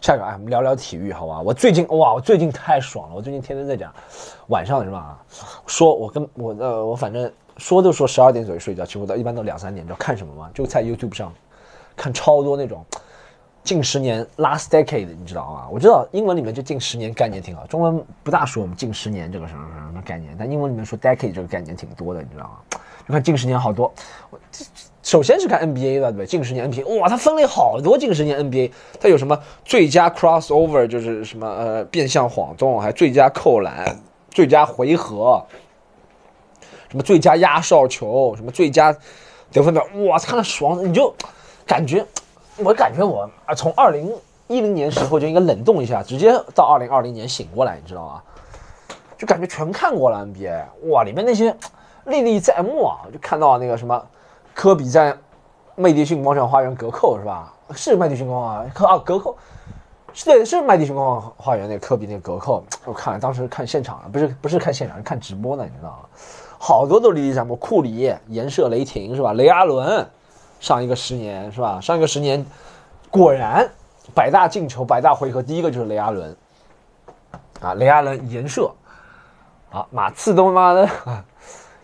[0.00, 1.40] 下一个哎，我们聊聊体育，好吧？
[1.40, 3.94] 我最近哇，我最近太爽了，我最近天天在讲，
[4.48, 5.16] 晚上是吧？
[5.68, 10.50] 说我跟我呃，我反正说都说十二点左右睡觉，其实我到一般都两三点，你知道看什么吗？
[10.52, 11.32] 就在 YouTube 上
[11.96, 12.84] 看超多那种
[13.62, 15.68] 近十年 last decade，你知道吗？
[15.70, 22.80] 我知道英文里面就近十年概念挺好，中文不大说我们近十年这个什么什么概念，但英文里面说 decade 这个概念挺多的，你知道吗？
[23.06, 23.94] 你看近十年好多，
[24.30, 24.64] 我这。
[25.08, 33.98] 首先是看 NBA 的，对近十年 NBA，哇，它分类好多近十年 NBA，它有什么最佳 crossover，就是什么呃变相晃动，还最佳扣篮、
[34.30, 35.42] 最佳回合，
[36.90, 38.94] 什么最佳压哨球，什么最佳
[39.50, 41.10] 得分表，哇，看了爽，你就
[41.66, 42.04] 感觉，
[42.58, 44.14] 我感觉我啊从二零
[44.46, 48.22] 一零年时候就应该冷冻一下，直接到二零二零年醒过来，你知道吗？
[49.16, 51.56] 就感觉全看过了 NBA，哇，里面那些
[52.04, 54.06] 历历在目啊，就看到那个什么。
[54.58, 55.16] 科比在
[55.76, 57.54] 麦迪逊广场花园隔扣是吧？
[57.76, 58.42] 是麦迪逊广
[58.74, 59.38] 场啊，啊隔扣
[60.12, 66.08] 是，对，是麦迪逊公园花园那科比那隔扣，我看了，当时看现场了，不是不是看现场，看直播呢，你知道吗？
[66.58, 69.32] 好多都历历在目，库里、颜射、雷霆是吧？
[69.34, 70.04] 雷阿伦，
[70.58, 71.80] 上一个十年是吧？
[71.80, 72.44] 上一个十年，
[73.12, 73.64] 果然
[74.12, 76.36] 百大进球、百大回合，第一个就是雷阿伦，
[77.60, 78.68] 啊，雷阿伦、颜射，
[79.70, 80.88] 啊，马刺都妈的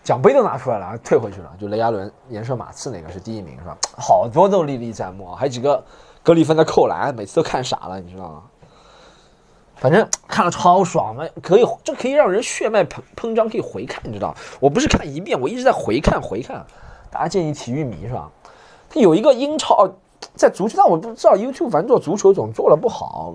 [0.05, 3.77] 奖杯都拿出来了，退回去了，就雷阿伦、颜色、马刺那个是第一名是吧？
[3.97, 5.83] 好多都历历在目啊，还有几个。
[6.23, 8.41] 格里芬的扣篮，每次都看傻了，你知道吗？
[9.75, 14.35] 反正看了超爽嘛，可以，这可以让人血脉膨膨胀，可以回看，你知道？
[14.59, 16.65] 我不是看一遍，我一直在回看回看。
[17.11, 18.27] 大家建议体育迷是吧？
[18.89, 19.87] 他有一个英超，
[20.33, 23.31] 在足球，但我不知道 YouTube 反正做足球总做的不好。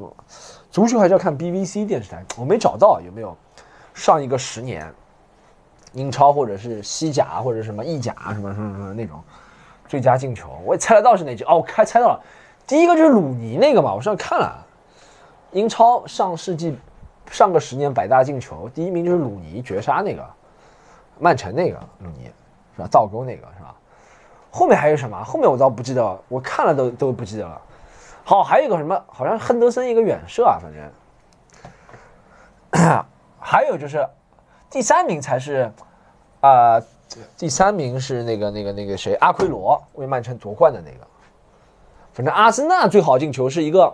[0.72, 3.37] 足球还是要看 BBC 电视台，我没找到有没有
[3.94, 4.92] 上一个十年
[5.92, 9.22] 英超或者是西甲或者什么意甲什么什么什么那种
[9.88, 12.20] 最佳进球，我也猜得到是哪句哦，我开猜到了。
[12.66, 14.64] 第一个就是鲁尼那个嘛，我上次看了，
[15.50, 16.79] 英超上世纪
[17.31, 20.24] 上个十年百大进球，第一名就是鲁尼绝杀那个，
[21.18, 22.31] 曼城那个鲁尼
[22.76, 22.88] 是吧？
[22.90, 23.74] 倒钩那个是吧？
[24.53, 25.22] 后面还有什么？
[25.24, 27.61] 后面我倒不记得，我看了都都不记得了。
[28.22, 29.05] 好，还有一个什么？
[29.09, 30.81] 好像亨德森一个远射啊，反正。
[33.40, 34.07] 还有就是
[34.70, 35.70] 第三名才是
[36.40, 36.80] 啊，
[37.37, 39.14] 第三名是那个那个那个谁？
[39.16, 41.06] 阿奎罗为曼城夺冠的那个。
[42.12, 43.92] 反正阿森纳最好进球是一个，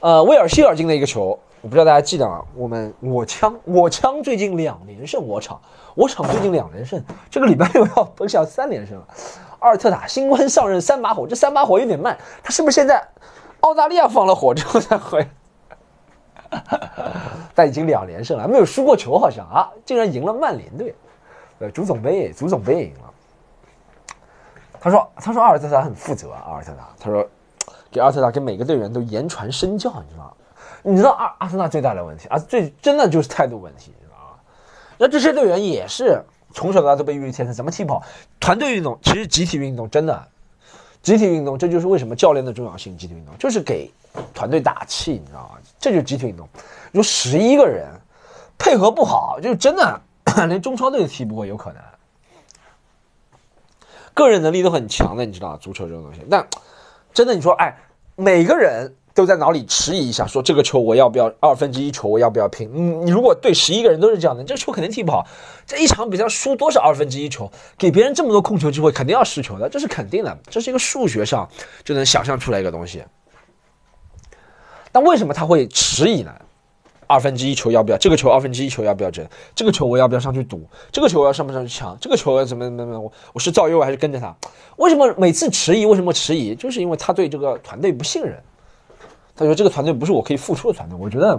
[0.00, 2.40] 呃，威尔希尔进的一个球，我不知道大家记得吗？
[2.54, 5.60] 我们我枪我枪最近两连胜，我场
[5.94, 9.06] 我场最近两连胜，这个礼拜六要奔向三连胜了。
[9.58, 13.04] 阿尔特塔新官上任三把火，这三把火有点慢，他是不是现在
[13.60, 15.26] 澳大利亚放了火之后才回？
[17.54, 20.94] 但已经两连胜了，没有输过球，好像啊，竟然赢了曼联队，
[21.58, 23.12] 呃，足总杯足总杯赢了。
[24.80, 27.26] 他说他说阿尔特塔很负责，阿尔特塔他说。
[27.88, 30.32] 给阿尔特塔给每个队员都言传身教，你知道吗？
[30.82, 34.38] 你知道阿阿森纳最大的问题啊，最真的就是态度问题，你知道吗？
[34.98, 36.20] 那这些队员也是
[36.52, 38.02] 从小到大都被誉为天才，怎么踢跑？
[38.38, 40.28] 团队运动其实集体运动真的，
[41.00, 42.98] 集体运动这就是为什么教练的重要性。
[42.98, 43.90] 集体运动就是给
[44.34, 45.58] 团队打气，你知道吗？
[45.78, 46.48] 这就是集体运动。
[46.92, 47.88] 你说十一个人
[48.58, 50.00] 配合不好，就真的
[50.48, 51.82] 连中超队都踢不过，有可能。
[54.14, 56.46] 个人能力都很强的，你知道足球这种东西，但。
[57.14, 57.74] 真的，你说，哎，
[58.14, 62.70] 每个人都在脑里迟疑一下，说这个球我要不要二分之一球我要不要拼？
[62.74, 65.26] 你你如果对十一个人都是这样的，这个球肯定踢不好。
[65.66, 71.48] 这一场比赛输多少二分之一球，给别人这么多控球机会，肯定要失球的，这是肯定的，这是一个数学上
[71.82, 73.02] 就能想象出来一个东西。
[74.96, 76.34] 但为什么他会迟疑呢？
[77.06, 77.98] 二分之一球要不要？
[77.98, 79.28] 这个球二分之一球要不要争？
[79.54, 80.66] 这个球我要不要上去赌？
[80.90, 81.94] 这个球我要上不上去抢？
[82.00, 82.98] 这个球要怎么怎么怎么？
[82.98, 84.34] 我我是造右还是跟着他？
[84.76, 85.84] 为什么每次迟疑？
[85.84, 86.54] 为什么迟疑？
[86.54, 88.42] 就是因为他对这个团队不信任。
[89.36, 90.96] 他说这个团队不是我可以付出的团队。
[90.98, 91.38] 我觉得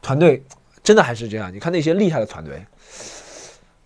[0.00, 0.42] 团队
[0.82, 1.52] 真的还是这样。
[1.52, 2.64] 你看那些厉害的团队，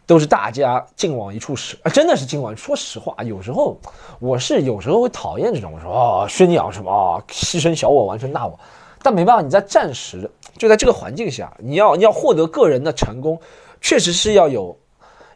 [0.06, 2.56] 都是大家劲往一处使啊，真的是劲往。
[2.56, 3.76] 说实话，有时候
[4.20, 8.56] 我是有时候会讨厌这种，我说啊宣扬什么啊，牺牲小我完成大我。
[9.02, 13.40] 但没办法，你在暂时就在这个环境下，你要你要获得个人的成功，
[13.80, 14.78] 确实是要有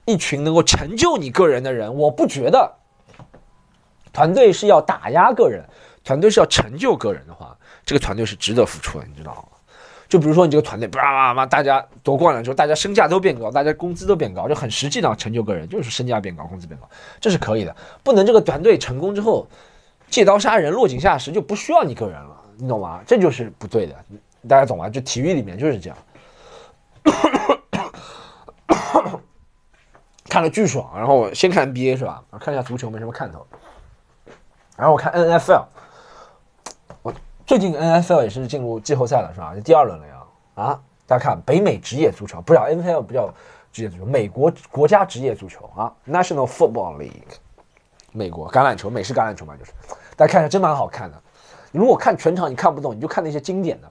[0.04, 1.94] 一群能够成就你个人的人。
[1.94, 2.72] 我不觉得
[4.12, 5.64] 团队是要打压个人，
[6.04, 9.44] 团队是要成就个人的话，这个团队是值得付出的，你知道吗？
[10.08, 16.86] 就比如说你这个团队，叭叭叭，大家夺冠了之后，大家身价都变高，大家工资都变高，就很实际的成就个人，就是身价变高，工资变高，
[17.18, 17.74] 这是可以的。
[18.02, 19.46] 不能这个团队成功之后，
[20.10, 22.31] 借刀杀人，落井下石，就不需要你个人了。
[22.62, 23.02] 你懂吗？
[23.04, 24.04] 这就是不对的，
[24.48, 24.88] 大家懂吗？
[24.88, 25.98] 就体育里面就是这样。
[30.28, 32.22] 看了巨爽，然后我先看 NBA 是吧？
[32.38, 33.44] 看一下足球没什么看头，
[34.76, 35.64] 然后我看 NFL，
[37.02, 37.12] 我
[37.44, 39.56] 最近 NFL 也是进入季后赛了是吧？
[39.56, 40.22] 就第二轮了呀。
[40.54, 43.28] 啊，大家看北美职业足球，不叫 NFL，不叫
[43.72, 47.38] 职业足球，美国国家职业足球啊，National Football League，
[48.12, 49.72] 美国橄榄球，美式橄榄球嘛，就是
[50.16, 51.22] 大家看一下，真蛮好看的。
[51.72, 53.88] 如果看全场你看不懂，你就看那些经典的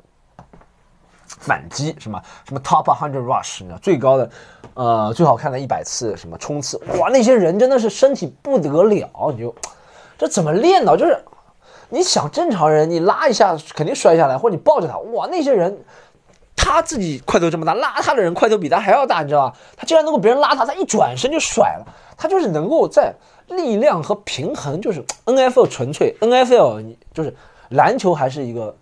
[1.26, 4.30] 反击，什么什么 top hundred rush，你知道最高的，
[4.76, 9.56] 呃，最好看的一百次什么冲刺，哇，那些人真的是身体不得了，你就
[10.17, 10.96] 这怎么练的？
[10.96, 11.17] 就是
[11.89, 15.75] 你想正常人，你拉一下肯定摔下来，或者你抱着他，哇，那些人
[16.56, 19.58] 他自己块头这么大，拉他的人块头比他还要大，你知道吧？
[19.75, 23.12] 他竟然能够别人拉他，他一转身就甩了，他就是能够在
[23.48, 27.36] 力量和平衡，就是 N F L 纯粹 N F L，你就是。
[27.72, 28.76] 篮球还是一个，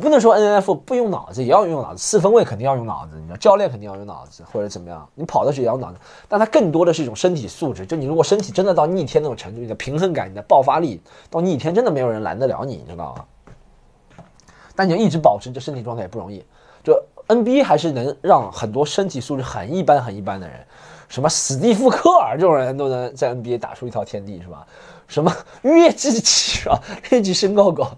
[0.00, 1.98] 不能说 N F 不用脑子，也要用脑子。
[1.98, 5.08] 四分卫肯定要用脑子，你知道，教练肯定要用脑子，或者怎么样。
[5.14, 7.84] 你跑的时候也要脑子，但它更多的是一种身体素质。
[7.86, 14.24] 就你如果身体真的到逆天那种程度，你的平衡感、你的爆发力到逆天，真的没有人拦得了你，你知道吗？
[14.76, 16.44] 但你要一直保持这身体状态也不容易。
[16.82, 20.66] 就 NBA 还是能让很多身体素质很一般很一般的人，
[21.08, 24.66] 什么史蒂夫科尔这种人都能在 NBA 打出一套天地，是吧？
[25.06, 26.78] 什么约基奇啊，
[27.10, 27.90] 约基身高高。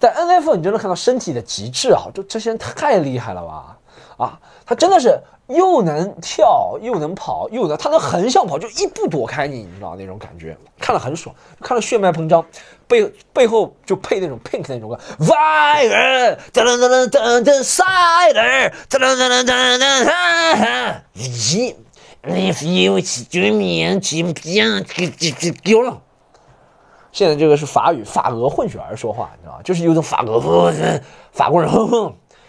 [0.00, 3.76] 在 N F 你就能看到身体的极致啊，就这些人太厉害了吧？
[4.16, 12.44] 啊，他真的是又能跳又能跑又能，他能横向跑，就一步躲开你，你知道那种感觉，看了很爽，看了血脉膨胀，
[12.86, 21.02] 背背后就配那种 Pink 那种歌，Fire，噔噔噔噔噔，Sider，噔噔噔噔噔噔
[22.24, 26.00] ，If you 对面起不讲，给给给丢了。
[27.12, 29.62] 现在这个是法语法俄混血儿说话，你知道吧？
[29.62, 30.40] 就是有种法俄
[31.32, 31.70] 法国人，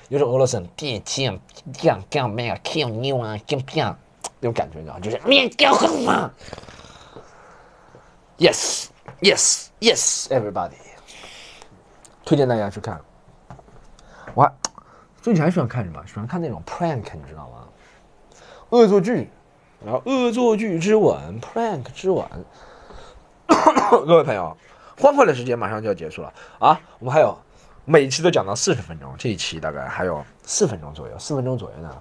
[0.10, 1.40] 有种俄罗斯人，变天
[1.82, 3.96] 变变咩 kill you 啊，变变
[4.40, 5.00] 那种感觉，你知道吗？
[5.00, 6.32] 就是面掉很嘛。
[8.38, 8.88] Yes,
[9.22, 10.74] yes, yes, everybody，
[12.26, 13.00] 推荐大家去看。
[14.34, 14.54] 我还
[15.22, 16.02] 最近还喜欢看什么？
[16.08, 17.68] 喜欢看那种 prank，你知道吗？
[18.70, 19.30] 恶作剧，
[19.84, 22.26] 然后恶作剧之吻，prank 之吻。
[24.06, 24.56] 各位朋友，
[25.00, 26.80] 欢快的时间马上就要结束了啊！
[27.00, 27.38] 我们还有
[27.86, 31.94] 每期都讲到四十分钟，这一期大概还有四分钟左右，四分钟左右呢。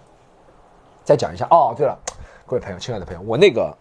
[1.04, 1.98] 再讲一下哦，对了，
[2.46, 3.76] 各位朋友，亲爱的朋友，我那个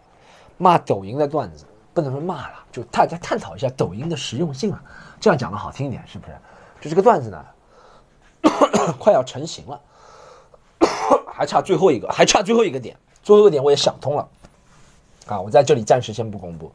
[0.57, 4.81] 骂抖音的段子不能说骂了，就大家探讨一下抖音的实用性啊，
[5.19, 6.33] 这样讲的好听一点，是不是？
[6.81, 7.45] 就这个段子呢，
[8.97, 9.79] 快要成型了，
[11.31, 14.27] 还差最后一个，还差最后一个点，最后一个点我也想通了
[15.27, 15.39] 啊！
[15.39, 16.71] 我在这里暂时先不公布。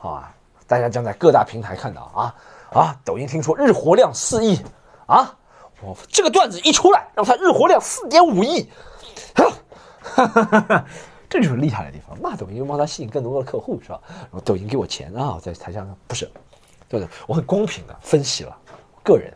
[0.00, 0.32] 好啊，
[0.68, 2.34] 大家将在各大平台看到啊
[2.72, 2.96] 啊！
[3.04, 4.62] 抖音听说日活量四亿
[5.06, 5.36] 啊，
[5.82, 8.70] 我这个段子一出来，让它日活量四点五亿，
[9.34, 9.50] 哈
[10.00, 10.84] 哈哈哈
[11.28, 12.16] 这就是厉害的地方。
[12.20, 14.00] 骂抖音帮他吸引更多的客户是吧？
[14.08, 16.26] 然后抖音给我钱啊，在台上不是，
[16.88, 18.56] 对不对，我很公平的分析了
[19.02, 19.34] 个人。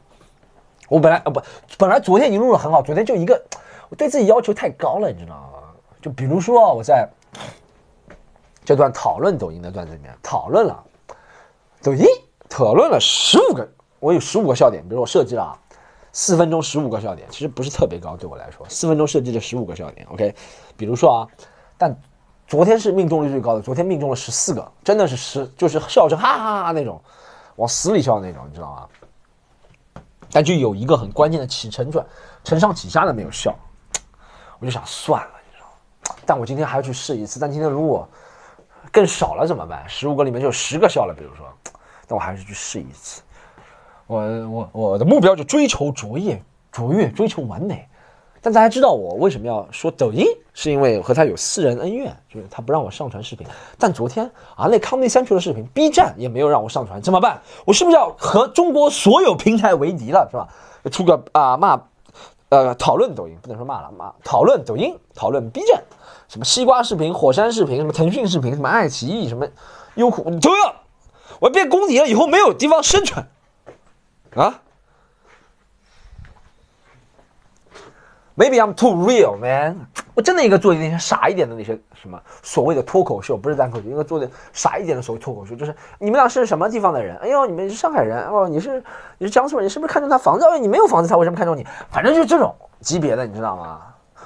[0.89, 1.43] 我本来啊不，
[1.77, 3.43] 本来昨天已经录的很好，昨天就一个，
[3.89, 5.59] 我对自己要求太高了，你知道吗？
[6.01, 7.09] 就比如说，我在。
[8.65, 10.83] 这段讨论抖音的段子里面讨论了
[11.83, 12.07] 抖音，
[12.49, 15.59] 讨论了十五个，我有十五个笑点，比如我设计了啊
[16.13, 20.33] 四分钟十五个笑点，其实不是特别高，对我来说，四分钟设计了十五个笑点，OK，
[20.77, 21.27] 比如说啊，
[21.77, 21.97] 但
[22.47, 27.03] 昨天是命中率最高的，昨天命中了十四个，真的是十，就是笑声哈哈哈那种，
[27.57, 28.89] 往死里笑那种，你知道吗？
[30.31, 32.07] 但就有一个很关键的起承转，
[32.45, 33.53] 承上启下的没有笑，
[34.61, 36.17] 我就想算了，你知道吗？
[36.25, 38.09] 但我今天还要去试一次，但今天如果。
[38.93, 39.83] 更少了怎么办？
[39.89, 41.47] 十五个里面就十个笑了，比如说，
[42.07, 43.23] 但我还是去试一次。
[44.07, 46.41] 我我我的目标就追求卓越，
[46.71, 47.89] 卓越追求完美。
[48.45, 50.27] 但大家知道我为什么要说抖音？
[50.53, 53.47] 是因为和他有私人恩怨，就是他不让我上传视频。
[53.79, 57.41] 但昨天啊，那康内三球的视频，B 站也没有让我上传，怎么办？
[57.65, 60.29] 我是不是要和中国所有平台为敌了？
[60.31, 60.49] 是吧？
[60.91, 61.81] 出个啊骂，
[62.49, 65.83] 呃讨论抖音不能说骂了骂，讨论抖音，讨论 B 站。
[66.33, 69.47] 什么西瓜视频、火山视频、什么腾讯视频、什么爱奇艺、什么
[69.97, 70.75] 优酷都要，
[71.39, 73.27] 我变公敌了，以后没有地方生存
[74.35, 74.63] 啊
[78.35, 79.87] ！Maybe I'm too real, man。
[80.15, 85.55] 我真的应该做一些傻一点的那些什么所谓的脱口秀，不是单口秀，应该做点傻一点的所谓脱口秀。
[85.55, 87.15] 就是你们俩是什么地方的人？
[87.19, 88.83] 哎呦，你们是上海人哦，你是
[89.19, 90.47] 你是江苏人，你是不是看中他房子？
[90.47, 91.67] 哎，你没有房子，他为什么看中你？
[91.91, 93.83] 反正就这种级别的，你知道吗？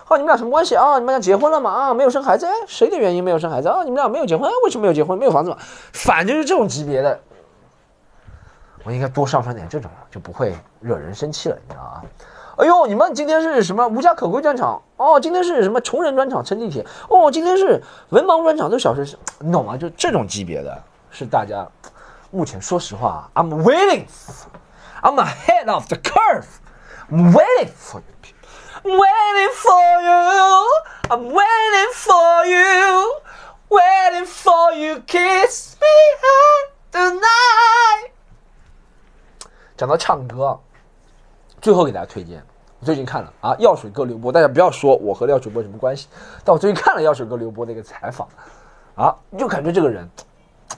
[0.09, 0.99] 哦，你们俩什么关系啊？
[0.99, 1.71] 你们俩结婚了吗？
[1.71, 2.47] 啊，没有生孩子？
[2.47, 3.83] 哎，谁的原因没有生孩子啊？
[3.83, 4.49] 你们俩没有结婚？
[4.65, 5.19] 为什么没有结婚？
[5.19, 5.57] 没有房子吗？
[5.93, 7.19] 反正就是这种级别的，
[8.85, 12.03] 我应该多上传点这种，就不会惹人生气了，你知道吗？
[12.59, 14.81] 哎呦，你们今天是什么无家可归专场？
[14.97, 16.43] 哦，今天是什么穷人专场？
[16.45, 16.87] 乘地铁？
[17.09, 19.77] 哦，今天是文盲专场，都小学生，你懂吗？
[19.77, 21.67] 就这种级别的，是大家
[22.31, 28.36] 目前说实话，I'm waiting，I'm ahead of the curve，I'm waiting for you.。
[28.87, 30.70] Waiting for you,
[31.11, 33.20] I'm waiting for you,
[33.68, 35.87] waiting for you, kiss me
[36.93, 38.12] tonight。
[39.76, 40.61] 讲到唱歌，
[41.61, 42.41] 最后给大家推荐，
[42.78, 46.07] 我最近看了啊，药水哥刘波，大家不要说我和药水哥什么关系，
[46.45, 48.28] 但我最近看了药水哥刘波的一个采访，
[48.95, 50.09] 啊，就感觉这个人，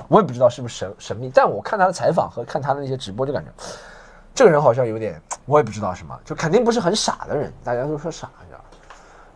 [0.09, 3.50] 我也不知道是不是神神秘，但我看他的采访和看他的那些直播，就感觉。
[4.34, 7.51] 这个人好像有点，我也不知道什么，就肯定不是很傻的人。
[7.64, 8.61] 大家都说傻，你知道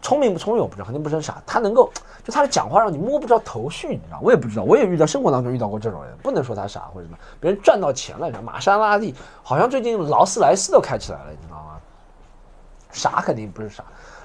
[0.02, 1.42] 聪明不聪明我不知道，肯定不是很傻。
[1.46, 1.90] 他能够，
[2.22, 4.20] 就他的讲话让你摸不着头绪，你知道？
[4.20, 7.18] 我也不知道，我也遇到生活当中遇到过这种人，不能说他傻或者什么。
[7.40, 8.42] 别人赚到钱了，你知道？
[8.42, 11.80] 玛莎拉蒂好像最近劳斯莱斯都开起来了，你知道吗？
[12.90, 13.82] 傻肯定不是傻，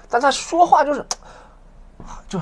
[0.10, 1.06] 但他说话就是，
[2.28, 2.38] 就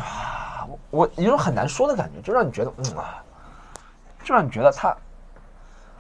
[0.68, 3.22] 我我一种很难说的感觉，就让你觉得，嗯啊，
[4.24, 4.96] 就让你觉得他。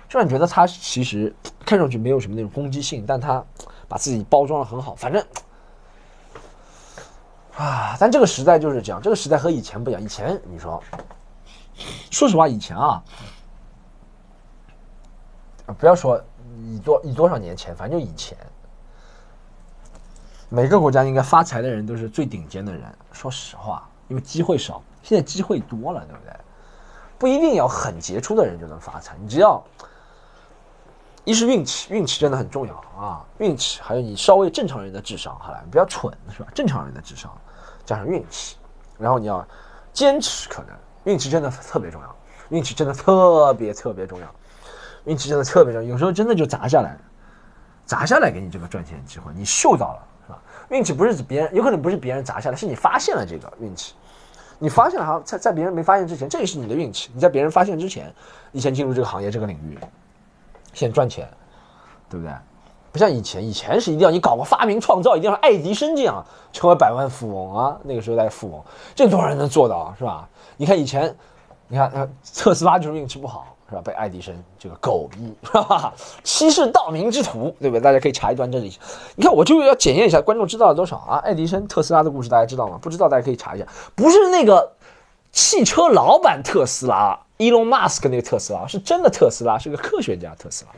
[0.07, 1.33] 就让你觉得他其实
[1.65, 3.43] 看上去没有什么那种攻击性，但他
[3.87, 4.95] 把自己包装的很好。
[4.95, 5.25] 反正
[7.57, 10.01] 啊，但这个时代就是这样，这个时代和以前不一样。
[10.01, 10.81] 以前你说，
[12.11, 13.03] 说实话，以前啊，
[15.77, 16.21] 不要说
[16.63, 18.37] 以多以多少年前，反正就以前，
[20.49, 22.83] 每个国家应该发财的人都是最顶尖的人。
[23.11, 26.33] 说实话，因为机会少，现在机会多了，对不对？
[27.17, 29.63] 不一定要很杰出的人就能发财，你只要
[31.25, 36.47] 一是运气，运气真的很重要啊，运气，还有你稍微正常人的智商，好了，你不要蠢是吧？
[36.53, 37.35] 正常人的智商
[37.83, 38.57] 加上运气，
[38.97, 39.45] 然后你要
[39.91, 40.69] 坚持，可能
[41.03, 42.15] 运气真的特别重要，
[42.49, 44.27] 运气真的特别特别重要，
[45.05, 46.95] 运气真的特别重要，有时候真的就砸下来，
[47.85, 50.39] 砸下来给你这个赚钱机会，你嗅到了是吧？
[50.69, 53.95] 运气不是别人，有可能不是别人砸下来，是你发现了这个运气。
[54.57, 57.09] 你发现了好像，在在别人没发现之前，这也是你的运气。
[57.13, 58.13] 你在别人发现之前，
[58.51, 59.77] 你先进入这个行业这个领域，
[60.75, 61.27] 先赚钱，
[62.07, 62.31] 对不对？
[62.91, 66.23] 不像以前，以前是一定要你搞个发明创造，一定要爱迪生这样
[66.53, 67.75] 成为百万富翁啊。
[67.83, 68.63] 那个时候在富翁，
[68.93, 70.29] 这多少人能做到是吧？
[70.57, 71.15] 你看以前，
[71.67, 73.47] 你看呃，特斯拉就是运气不好。
[73.67, 73.81] 是吧？
[73.83, 75.91] 被爱迪生这个狗逼， 是吧？
[76.23, 77.81] 欺世盗名之徒，对不对？
[77.81, 78.71] 大家可以查一段这里。
[79.15, 81.17] 你看，我就要检验一下观众知道了多少啊？
[81.25, 82.77] 爱迪生、特斯拉的故事大家知道吗？
[82.79, 83.65] 不知道大家可以查一下。
[83.95, 84.71] 不是那个
[85.31, 90.71] 汽车老板特斯拉，Elon Musk 那个特斯拉，是真的特斯拉，是个科学家特斯拉。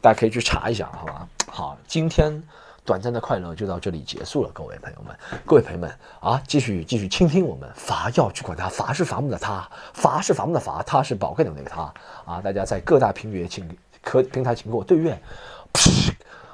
[0.00, 1.28] 大家可以去查一下，好吧？
[1.46, 2.42] 好，今天。
[2.82, 5.14] 短暂的快乐就到这里结束了，各位朋友们，
[5.44, 5.88] 各位朋友们
[6.18, 11.82] 啊，继续继续倾听我们伐要去管他，伐是伐木的他，伐是伐木的伐，他是宝贵的那个他
[12.24, 12.40] 啊！
[12.40, 15.16] 大家在各大平台请可平台请给我对阅，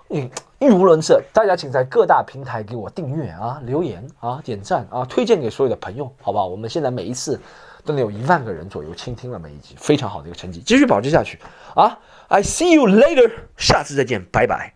[0.09, 0.29] 你，
[0.59, 6.47] 语无伦次，大家请在各大平台给我订阅啊，留言啊，点赞啊，推荐给所有的朋友，好不好？
[6.47, 7.41] 我们现在每一次
[7.87, 11.39] 真的有一万个人左右倾听了每一集，非常好的一个成绩，继续保持下去
[11.75, 14.76] 啊！I see you later，下次再见，拜拜。